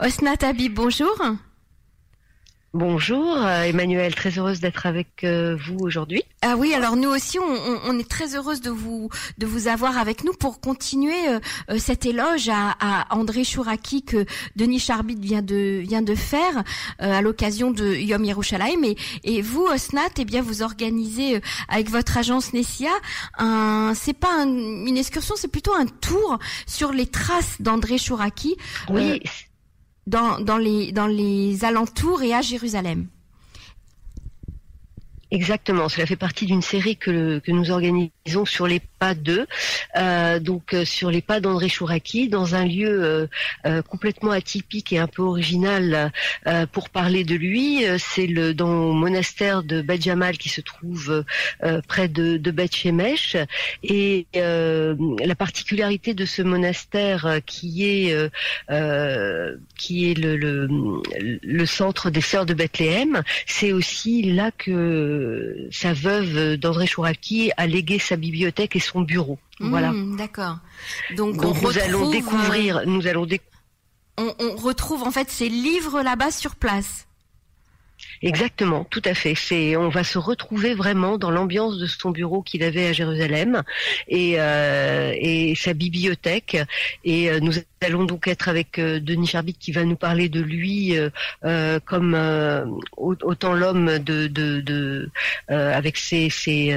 Osnat 0.00 0.38
Habib, 0.42 0.74
bonjour. 0.74 1.16
Bonjour 2.72 3.36
euh, 3.36 3.64
Emmanuel, 3.64 4.14
très 4.14 4.30
heureuse 4.38 4.60
d'être 4.60 4.86
avec 4.86 5.24
euh, 5.24 5.56
vous 5.56 5.78
aujourd'hui. 5.80 6.22
Ah 6.40 6.54
oui, 6.56 6.72
alors 6.72 6.94
nous 6.94 7.08
aussi, 7.08 7.36
on, 7.40 7.98
est 7.98 8.08
très 8.08 8.36
heureuse 8.36 8.60
de 8.60 8.70
vous 8.70 9.10
de 9.38 9.46
vous 9.46 9.66
avoir 9.66 9.98
avec 9.98 10.22
nous 10.22 10.32
pour 10.32 10.60
continuer 10.60 11.16
euh, 11.28 11.78
cet 11.78 12.06
éloge 12.06 12.48
à, 12.48 13.06
André 13.10 13.42
Chouraki 13.42 14.04
que 14.04 14.24
Denis 14.54 14.78
Charbit 14.78 15.16
vient 15.16 15.42
de 15.42 15.80
vient 15.80 16.00
de 16.00 16.14
faire 16.14 16.62
à 17.00 17.20
l'occasion 17.22 17.72
de 17.72 17.92
Yom 17.92 18.24
Yerushalayim. 18.24 18.84
Et, 18.84 18.96
et 19.24 19.42
vous, 19.42 19.64
Osnat, 19.64 20.10
eh 20.18 20.24
bien, 20.24 20.40
vous 20.40 20.62
organisez 20.62 21.40
avec 21.68 21.90
votre 21.90 22.16
agence 22.16 22.52
Nessia 22.52 22.92
un, 23.36 23.94
c'est 23.96 24.16
pas 24.16 24.44
une 24.44 24.96
excursion, 24.96 25.34
c'est 25.36 25.50
plutôt 25.50 25.74
un 25.74 25.86
tour 25.86 26.38
sur 26.66 26.92
les 26.92 27.06
traces 27.06 27.56
d'André 27.60 27.98
Chouraki. 27.98 28.56
Oui 28.88 29.20
dans, 30.06 30.58
les, 30.58 31.64
alentours 31.64 32.22
et 32.22 32.34
à 32.34 32.40
Jérusalem. 32.40 33.08
Exactement, 35.30 35.88
cela 35.88 36.06
fait 36.06 36.16
partie 36.16 36.46
d'une 36.46 36.62
série 36.62 36.96
que 36.96 37.40
nous 37.48 37.70
organisons 37.70 38.44
sur 38.44 38.66
les 38.66 38.80
pas 39.00 39.14
euh, 39.96 40.40
donc 40.40 40.74
euh, 40.74 40.84
sur 40.84 41.10
les 41.10 41.22
pas 41.22 41.40
d'André 41.40 41.68
Chouraki, 41.68 42.28
dans 42.28 42.54
un 42.54 42.66
lieu 42.66 43.28
euh, 43.64 43.82
complètement 43.82 44.30
atypique 44.30 44.92
et 44.92 44.98
un 44.98 45.06
peu 45.06 45.22
original 45.22 46.12
pour 46.72 46.90
parler 46.90 47.24
de 47.24 47.34
lui. 47.34 47.84
C'est 47.98 48.26
le 48.26 48.52
dans 48.52 48.92
monastère 48.92 49.62
de 49.62 49.80
Bet 49.80 50.00
Jamal 50.00 50.36
qui 50.36 50.50
se 50.50 50.60
trouve 50.60 51.24
près 51.88 52.08
de, 52.08 52.36
de 52.36 52.50
Bet 52.50 52.68
Shemesh. 52.72 53.36
Et 53.82 54.26
la 54.34 55.34
particularité 55.34 56.12
de 56.12 56.26
ce 56.26 56.42
monastère 56.42 57.40
qui 57.46 57.86
est 57.86 58.30
qui 59.76 60.14
le, 60.14 60.68
le 61.42 61.66
centre 61.66 62.10
des 62.10 62.20
sœurs 62.20 62.46
de 62.46 62.54
Bethléem, 62.54 63.22
c'est 63.46 63.72
aussi 63.72 64.22
là 64.22 64.50
que 64.50 65.68
sa 65.70 65.92
veuve 65.92 66.56
d'André 66.56 66.86
Chouraki 66.86 67.50
a 67.56 67.66
légué 67.66 67.98
sa 67.98 68.16
bibliothèque 68.16 68.76
et 68.76 68.80
son 68.80 68.89
bureau. 68.94 69.38
voilà. 69.60 69.92
Hmm, 69.92 70.16
d'accord. 70.16 70.58
Donc, 71.16 71.36
nous 71.36 71.78
allons 71.78 72.10
découvrir, 72.10 72.78
euh, 72.78 72.84
nous 72.86 73.06
allons 73.06 73.26
on, 74.18 74.34
on 74.38 74.56
retrouve 74.56 75.02
en 75.02 75.10
fait 75.10 75.30
ces 75.30 75.48
livres 75.48 76.02
là-bas 76.02 76.30
sur 76.30 76.56
place. 76.56 77.06
Exactement, 78.22 78.84
tout 78.84 79.02
à 79.04 79.14
fait. 79.14 79.34
C'est, 79.34 79.76
on 79.76 79.88
va 79.88 80.04
se 80.04 80.18
retrouver 80.18 80.74
vraiment 80.74 81.16
dans 81.16 81.30
l'ambiance 81.30 81.78
de 81.78 81.86
son 81.86 82.10
bureau 82.10 82.42
qu'il 82.42 82.62
avait 82.62 82.88
à 82.88 82.92
Jérusalem 82.92 83.62
et, 84.08 84.34
euh, 84.38 85.14
et 85.16 85.54
sa 85.54 85.72
bibliothèque. 85.72 86.58
Et 87.04 87.30
euh, 87.30 87.40
nous 87.40 87.52
allons 87.82 88.04
donc 88.04 88.28
être 88.28 88.48
avec 88.48 88.78
euh, 88.78 89.00
Denis 89.00 89.26
Charbit 89.26 89.54
qui 89.54 89.72
va 89.72 89.84
nous 89.84 89.96
parler 89.96 90.28
de 90.28 90.40
lui 90.40 90.94
comme 91.84 92.14
autant 92.96 93.54
l'homme 93.54 93.98
de, 93.98 94.26
de, 94.26 94.60
de 94.60 95.10
avec 95.48 95.96
ses, 95.96 96.30
ses, 96.30 96.76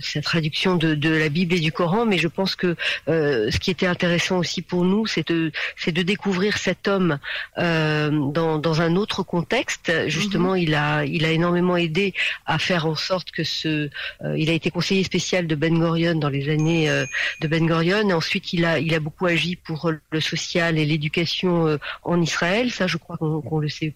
sa 0.00 0.20
traduction 0.20 0.76
de, 0.76 0.94
de 0.94 1.10
la 1.10 1.28
Bible 1.28 1.54
et 1.54 1.60
du 1.60 1.72
Coran. 1.72 2.06
Mais 2.06 2.18
je 2.18 2.28
pense 2.28 2.54
que 2.56 2.76
ce 3.06 3.58
qui 3.58 3.70
était 3.70 3.86
intéressant 3.86 4.38
aussi 4.38 4.62
pour 4.62 4.84
nous, 4.84 5.06
c'est 5.06 5.28
de, 5.28 5.52
c'est 5.76 5.92
de 5.92 6.02
découvrir 6.02 6.58
cet 6.58 6.88
homme 6.88 7.18
dans, 7.56 8.58
dans 8.58 8.80
un 8.80 8.96
autre 8.96 9.22
contexte. 9.22 9.92
Justement, 10.08 10.54
il 10.54 10.74
a 10.74 11.04
il 11.04 11.24
a 11.24 11.30
énormément 11.30 11.76
aidé 11.76 12.14
à 12.46 12.58
faire 12.58 12.86
en 12.86 12.94
sorte 12.94 13.30
que 13.30 13.44
ce, 13.44 13.88
euh, 14.24 14.36
il 14.38 14.50
a 14.50 14.52
été 14.52 14.70
conseiller 14.70 15.04
spécial 15.04 15.46
de 15.46 15.54
Ben 15.54 15.78
Gurion 15.78 16.14
dans 16.14 16.28
les 16.28 16.48
années 16.48 16.88
euh, 16.90 17.06
de 17.40 17.48
Ben 17.48 17.66
Gurion. 17.66 18.08
Et 18.08 18.12
ensuite, 18.12 18.52
il 18.52 18.64
a, 18.64 18.78
il 18.78 18.94
a 18.94 19.00
beaucoup 19.00 19.26
agi 19.26 19.56
pour 19.56 19.90
le 20.10 20.20
social 20.20 20.41
et 20.76 20.84
l'éducation 20.84 21.66
euh, 21.66 21.78
en 22.02 22.20
Israël. 22.20 22.70
Ça, 22.70 22.86
je 22.86 22.96
crois 22.96 23.16
qu'on 23.16 23.58
le 23.58 23.68
sait 23.68 23.94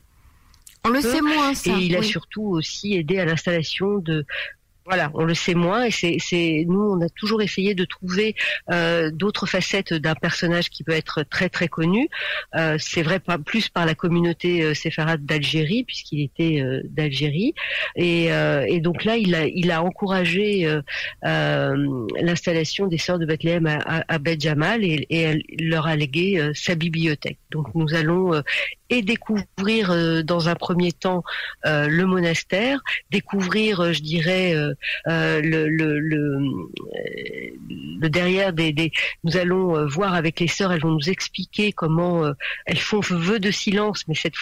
on 0.87 0.90
le 0.90 1.00
sait 1.00 1.20
moins, 1.20 1.54
ça. 1.54 1.70
Et 1.70 1.87
il 1.87 1.96
a 1.96 2.02
surtout 2.02 2.44
aussi 2.44 2.94
aidé 2.94 3.18
à 3.18 3.24
l'installation 3.24 3.98
de 3.98 4.24
voilà, 4.87 5.11
on 5.14 5.25
le 5.25 5.35
sait 5.35 5.55
moins 5.55 5.85
et 5.85 5.90
c'est 5.90 6.64
nous 6.68 6.81
on 6.81 7.01
a 7.05 7.09
toujours 7.09 7.42
essayé 7.42 7.75
de 7.75 7.85
trouver 7.85 8.37
euh, 8.70 9.11
d'autres 9.11 9.46
facettes 9.46 9.92
d'un 9.92 10.14
personnage 10.14 10.70
qui 10.70 10.85
peut 10.85 10.92
être 10.92 11.25
très 11.25 11.49
très 11.49 11.66
connu. 11.68 12.09
Euh, 12.55 12.77
c'est 12.79 13.03
vrai 13.03 13.18
pas 13.18 13.38
plus 13.38 13.68
par 13.68 13.85
la 13.85 13.94
communauté 13.94 14.62
euh, 14.62 14.75
séfarade 14.75 15.27
d'Algérie 15.27 15.83
puisqu'il 15.85 16.22
était 16.22 16.61
euh, 16.61 16.83
d'Algérie 16.85 17.55
et, 17.96 18.33
euh, 18.33 18.64
et, 18.68 18.81
donc 18.81 19.05
là 19.05 19.16
il 19.16 19.35
a 19.35 19.46
il 19.46 19.70
a 19.72 19.83
encouragé 19.83 20.68
l'installation 21.22 22.87
des 22.87 22.99
sœurs 22.99 23.18
de 23.18 23.27
Bethléem 23.27 23.66
à, 23.66 23.79
à, 24.09 24.14
à 24.14 24.38
Jamal 24.38 24.85
et, 24.85 25.07
et 25.11 25.20
elle 25.20 25.42
leur 25.59 25.87
a 25.87 25.96
légué 25.96 26.53
sa 26.55 26.75
bibliothèque. 26.75 27.38
Donc 27.51 27.75
nous 27.75 27.94
allons 27.94 28.42
et 28.90 29.03
découvrir 29.03 29.90
euh, 29.90 30.22
dans 30.22 30.49
un 30.49 30.55
premier 30.55 30.92
temps 30.92 31.22
euh, 31.66 31.88
le 31.88 32.07
monastère, 32.07 32.81
découvrir, 33.11 33.81
euh, 33.81 33.92
je 33.92 34.03
dirais, 34.03 34.55
le, 35.06 35.68
le, 35.68 36.00
le, 36.00 36.68
derrière 38.08 38.52
des, 38.52 38.72
des, 38.72 38.92
Nous 39.24 39.36
allons 39.36 39.86
voir 39.86 40.14
avec 40.14 40.40
les 40.40 40.48
sœurs, 40.48 40.72
elles 40.72 40.80
vont 40.80 40.92
nous 40.92 41.10
expliquer 41.10 41.72
comment 41.72 42.24
elles 42.66 42.78
font 42.78 43.00
vœu 43.00 43.38
de 43.38 43.50
silence, 43.50 44.04
mais 44.08 44.14
cette 44.14 44.34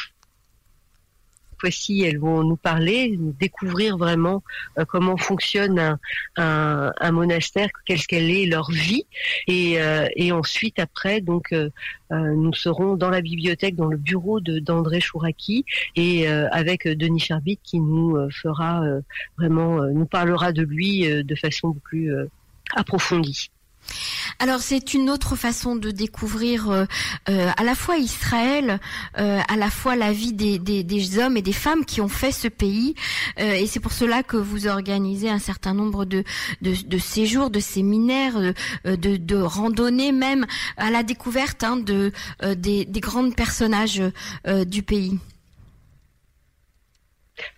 fois-ci, 1.65 2.03
elles 2.03 2.19
vont 2.19 2.43
nous 2.43 2.57
parler, 2.57 3.19
découvrir 3.41 3.97
vraiment 3.97 4.43
euh, 4.79 4.85
comment 4.85 5.17
fonctionne 5.17 5.99
un, 6.37 7.11
monastère, 7.11 7.71
quelle 7.87 8.05
qu'elle 8.07 8.31
est 8.31 8.45
leur 8.45 8.71
vie, 8.71 9.07
et, 9.47 9.81
euh, 9.81 10.09
ensuite 10.33 10.79
après, 10.79 11.23
donc, 11.23 11.53
euh, 11.53 11.71
nous 12.11 12.53
serons 12.53 12.97
dans 12.97 13.09
la 13.09 13.23
bibliothèque, 13.23 13.77
dans 13.77 13.87
le 13.87 13.97
bureau 13.97 14.41
d'André 14.41 15.01
Chouraki, 15.01 15.65
et 15.97 16.29
avec 16.29 16.87
Denis 16.87 17.21
Charbit 17.21 17.59
qui 17.63 17.81
nous 17.81 18.17
fera 18.31 18.83
vraiment, 19.39 19.83
nous 19.87 20.07
parlera 20.07 20.53
de 20.53 20.63
lui 20.63 21.25
de 21.25 21.35
façon 21.35 21.69
beaucoup 21.69 21.81
plus 21.81 22.13
approfondie. 22.75 23.51
Alors 24.39 24.61
c'est 24.61 24.95
une 24.95 25.11
autre 25.11 25.37
façon 25.37 25.77
de 25.77 25.91
découvrir 25.91 26.71
euh, 26.71 26.85
euh, 27.29 27.51
à 27.57 27.63
la 27.63 27.75
fois 27.75 27.97
Israël, 27.97 28.81
euh, 29.19 29.41
à 29.49 29.57
la 29.57 29.71
fois 29.71 29.97
la 29.97 30.13
vie 30.13 30.33
des, 30.33 31.19
hommes 31.19 31.37
et 31.37 31.43
des 31.43 31.53
femmes 31.53 31.85
qui 31.85 32.01
ont 32.01 32.09
fait 32.09 32.33
ce 32.33 32.49
pays. 32.49 32.95
et 33.37 33.67
c'est 33.67 33.81
pour 33.81 33.93
cela 33.93 34.23
que 34.23 34.37
vous 34.37 34.67
organisez 34.67 35.31
un 35.31 35.39
certain 35.39 35.75
nombre 35.75 36.05
de, 36.05 36.25
séjours, 36.99 37.51
de 37.51 37.61
séminaires, 37.61 38.55
de, 38.85 39.43
randonnées 39.43 40.13
même 40.13 40.47
à 40.77 40.91
la 40.91 41.03
découverte 41.03 41.63
hein, 41.63 41.77
de, 41.77 42.13
des, 42.57 42.85
des 42.85 43.01
grands 43.01 43.31
personnages 43.31 44.03
du 44.67 44.83
pays. 44.83 45.19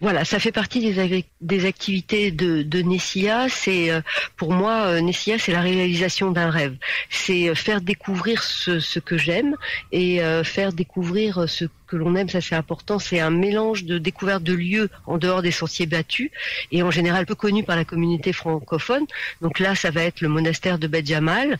Voilà, 0.00 0.24
ça 0.24 0.38
fait 0.38 0.52
partie 0.52 0.80
des, 0.80 1.66
activités 1.66 2.30
de, 2.30 2.82
Nessia. 2.82 3.48
C'est 3.48 3.90
euh, 3.90 4.00
pour 4.36 4.52
moi, 4.52 4.86
euh, 4.86 5.00
Nessia, 5.00 5.38
c'est 5.38 5.52
la 5.52 5.60
réalisation 5.60 6.30
d'un 6.30 6.50
rêve. 6.50 6.76
C'est 7.10 7.48
euh, 7.48 7.54
faire 7.54 7.80
découvrir 7.80 8.42
ce, 8.42 8.98
que 8.98 9.18
j'aime 9.18 9.54
et 9.92 10.20
faire 10.44 10.72
découvrir 10.72 11.48
ce 11.48 11.66
que 11.86 11.96
l'on 11.96 12.14
aime, 12.16 12.28
ça 12.28 12.40
c'est 12.40 12.54
important, 12.54 12.98
c'est 12.98 13.20
un 13.20 13.30
mélange 13.30 13.84
de 13.84 13.98
découverte 13.98 14.42
de 14.42 14.52
lieux 14.52 14.90
en 15.06 15.18
dehors 15.18 15.42
des 15.42 15.50
sentiers 15.50 15.86
battus 15.86 16.30
et 16.72 16.82
en 16.82 16.90
général 16.90 17.26
peu 17.26 17.34
connus 17.34 17.64
par 17.64 17.76
la 17.76 17.84
communauté 17.84 18.32
francophone. 18.32 19.06
Donc 19.40 19.58
là, 19.58 19.74
ça 19.74 19.90
va 19.90 20.02
être 20.02 20.20
le 20.20 20.28
monastère 20.28 20.78
de 20.78 20.86
Bet 20.86 21.04
Jamal. 21.04 21.58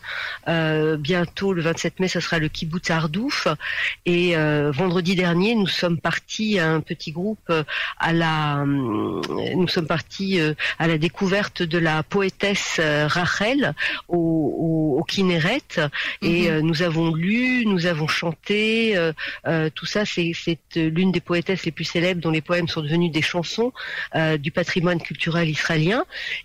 Euh, 0.49 0.97
bientôt, 0.97 1.53
le 1.53 1.63
27 1.63 2.01
mai, 2.01 2.09
ça 2.09 2.21
sera 2.21 2.39
le 2.39 2.49
kibbutz 2.49 2.91
Ardouf. 2.91 3.49
Et 4.05 4.35
vendredi 4.37 5.15
dernier, 5.15 5.55
nous 5.55 5.67
sommes 5.67 5.99
partis 5.99 6.59
un 6.59 6.81
petit 6.81 7.13
groupe 7.13 7.53
à 7.99 8.13
la, 8.17 8.65
nous 8.67 9.69
sommes 9.69 9.87
partis 9.87 10.39
à 10.79 10.87
la 10.87 10.99
découverte 10.99 11.63
de 11.63 11.79
la 11.79 12.03
poétesse 12.03 12.81
Rachel 12.81 13.75
au, 14.09 14.99
au, 14.99 15.05
Kinneret 15.05 15.61
et 16.23 16.51
mhm. 16.51 16.61
nous 16.61 16.83
avons 16.83 17.15
lu, 17.15 17.65
nous 17.67 17.87
avons 17.87 18.09
chanté, 18.09 18.99
tout 19.75 19.87
ça 19.87 20.05
c'est 20.05 20.33
euh, 20.77 20.91
l'une 20.91 21.13
des 21.13 21.21
poétesses 21.21 21.65
les 21.65 21.73
plus 21.73 21.85
célèbres 21.85 22.21
dont 22.21 22.31
les 22.31 22.41
poèmes 22.41 22.69
sont 22.69 22.83
devenus 22.83 23.11
des 23.11 23.23
chansons 23.23 23.73
euh, 24.15 24.37
du 24.37 24.51
patrimoine 24.51 25.01
culturel 25.01 25.49
israélien. 25.49 26.05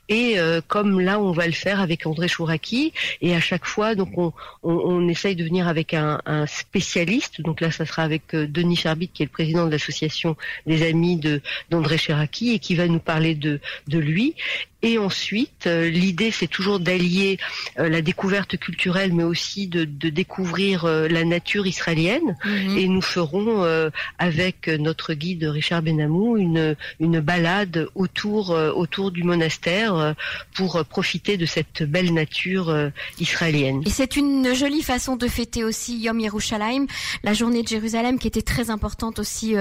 Et 0.10 0.40
euh, 0.40 0.62
comme 0.68 1.00
là, 1.00 1.20
on 1.20 1.32
va 1.32 1.46
le 1.46 1.54
faire 1.54 1.80
avec 1.80 2.06
André 2.06 2.28
Chouraki, 2.28 2.94
et 3.22 3.36
à 3.36 3.40
chaque 3.40 3.66
fois, 3.66 3.96
donc 3.96 4.18
on, 4.18 4.34
on, 4.64 5.08
essaye 5.08 5.36
de 5.36 5.44
venir 5.44 5.68
avec 5.68 5.94
un, 5.94 6.20
spécialiste. 6.48 7.42
Donc 7.42 7.62
là, 7.62 7.72
ça 7.72 7.86
sera 7.86 8.04
avec 8.04 8.34
Denis 8.34 8.76
Charbit, 8.76 9.10
qui 9.10 9.24
est 9.24 9.26
le 9.26 9.32
président 9.32 9.66
de 9.66 9.72
l'association 9.72 10.36
des 10.66 10.88
amis 10.88 11.18
de 11.18 11.42
d'André 11.70 11.98
Chouraki, 11.98 12.52
et 12.54 12.60
qui 12.60 12.76
va 12.76 12.88
nous 12.88 13.00
parler 13.00 13.36
de 13.36 13.60
de 13.88 14.00
lui. 14.00 14.36
Et 14.84 14.98
ensuite, 14.98 15.68
l'idée, 15.68 16.32
c'est 16.32 16.48
toujours 16.48 16.80
d'allier 16.80 17.38
la 17.78 18.02
découverte 18.02 18.58
culturelle, 18.58 19.14
mais 19.14 19.24
aussi 19.24 19.68
de, 19.68 19.84
découvrir 20.10 20.86
la 20.86 21.24
nature 21.24 21.68
israélienne. 21.68 22.36
Mhm. 22.44 22.78
Et 22.78 22.88
nous 22.88 23.02
ferons, 23.02 23.64
avec 24.18 24.68
notre 24.68 25.14
guide 25.14 25.44
Richard 25.44 25.84
Benamou, 25.84 26.38
une, 26.38 26.76
une 27.00 27.20
balade 27.20 27.88
autour, 27.94 28.50
autour 28.50 29.12
du 29.12 29.24
monastère 29.24 30.16
pour 30.56 30.84
profiter 30.86 31.38
de 31.38 31.46
cette 31.46 31.84
belle 31.84 32.12
nature 32.14 32.76
israélienne. 33.20 33.84
Et 33.86 33.92
c'est 33.92 34.16
une 34.16 34.56
jolie 34.56 34.82
façon 34.82 35.16
de 35.16 35.28
fêter 35.28 35.64
aussi 35.64 36.00
Yom 36.00 36.20
Yerushalayim, 36.20 36.88
la 37.24 37.34
journée 37.34 37.62
de 37.62 37.68
Jérusalem 37.68 38.18
qui 38.18 38.28
était 38.28 38.42
très 38.42 38.72
importante 38.72 39.20
aussi 39.20 39.54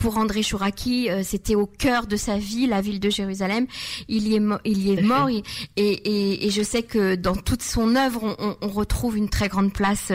pour 0.00 0.18
André 0.18 0.42
Chouraki. 0.42 1.08
C'était 1.26 1.54
au 1.54 1.66
cœur 1.66 2.06
de 2.06 2.16
sa 2.16 2.38
vie, 2.38 2.66
la 2.66 2.80
ville 2.80 3.00
de 3.00 3.10
Jérusalem. 3.10 3.66
Il 4.08 4.28
y 4.28 4.36
est, 4.36 4.42
il 4.64 4.86
y 4.86 4.92
est 4.92 5.02
mort 5.02 5.28
et, 5.28 5.42
et, 5.76 6.46
et, 6.46 6.50
je 6.50 6.62
sais 6.62 6.82
que 6.82 7.14
dans 7.14 7.34
toute 7.34 7.62
son 7.62 7.96
œuvre, 7.96 8.36
on, 8.38 8.56
on 8.60 8.68
retrouve 8.68 9.16
une 9.16 9.28
très 9.28 9.48
grande 9.48 9.72
place 9.72 10.12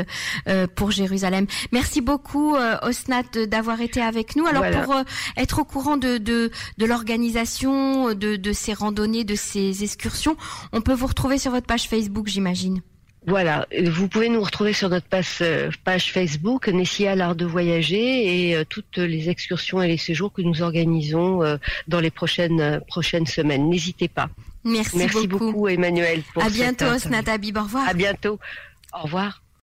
euh, 0.48 0.68
pour 0.74 0.92
Jérusalem. 0.92 1.46
Merci 1.72 2.02
beaucoup, 2.02 2.56
euh, 2.56 2.78
Osnat, 2.84 3.46
d'avoir 3.48 3.82
été 3.82 4.02
avec 4.02 4.36
nous. 4.36 4.46
Alors 4.46 4.64
pour 4.84 4.96
euh, 4.96 5.04
être 5.38 5.60
au 5.60 5.66
courant 5.66 5.98
de, 5.98 6.18
de, 6.18 6.52
de 6.78 6.86
l'organisation 6.86 8.14
de, 8.14 8.36
de 8.36 8.54
ces 8.54 8.74
randonnées, 8.74 9.24
de 9.24 9.36
ces 9.36 9.84
excursions, 9.84 10.36
on 10.72 10.82
peut 10.82 10.94
vous 10.94 11.08
retrouver 11.08 11.38
sur 11.38 11.52
votre 11.52 11.68
page 11.68 11.88
Facebook, 11.88 12.28
j'imagine. 12.28 12.82
Voilà, 13.28 13.68
vous 13.86 14.08
pouvez 14.08 14.30
nous 14.30 14.42
retrouver 14.42 14.74
sur 14.74 14.90
notre 14.90 15.06
page, 15.06 15.38
euh, 15.42 15.70
page 15.84 16.12
Facebook, 16.12 16.68
Nessia 16.68 17.16
l'art 17.16 17.36
de 17.36 17.46
voyager 17.46 18.50
et 18.50 18.56
euh, 18.56 18.64
toutes 18.68 18.98
les 18.98 19.30
excursions 19.30 19.80
et 19.82 19.88
les 19.88 19.98
séjours 19.98 20.34
que 20.34 20.42
nous 20.42 20.64
organisons 20.64 21.44
euh, 21.44 21.58
dans 21.88 22.00
les 22.00 22.10
prochaines 22.10 22.82
prochaines 22.88 23.28
semaines. 23.28 23.70
N'hésitez 23.70 24.08
pas. 24.08 24.30
Merci, 24.64 24.98
Merci 24.98 25.28
beaucoup. 25.28 25.68
Emmanuel. 25.68 26.24
Pour 26.34 26.44
à 26.44 26.50
bientôt, 26.50 26.98
Snata 26.98 27.36
Au 27.36 27.64
revoir. 27.64 27.88
À 27.88 27.94
bientôt. 27.94 28.40
Au 28.92 29.04
revoir. 29.04 29.42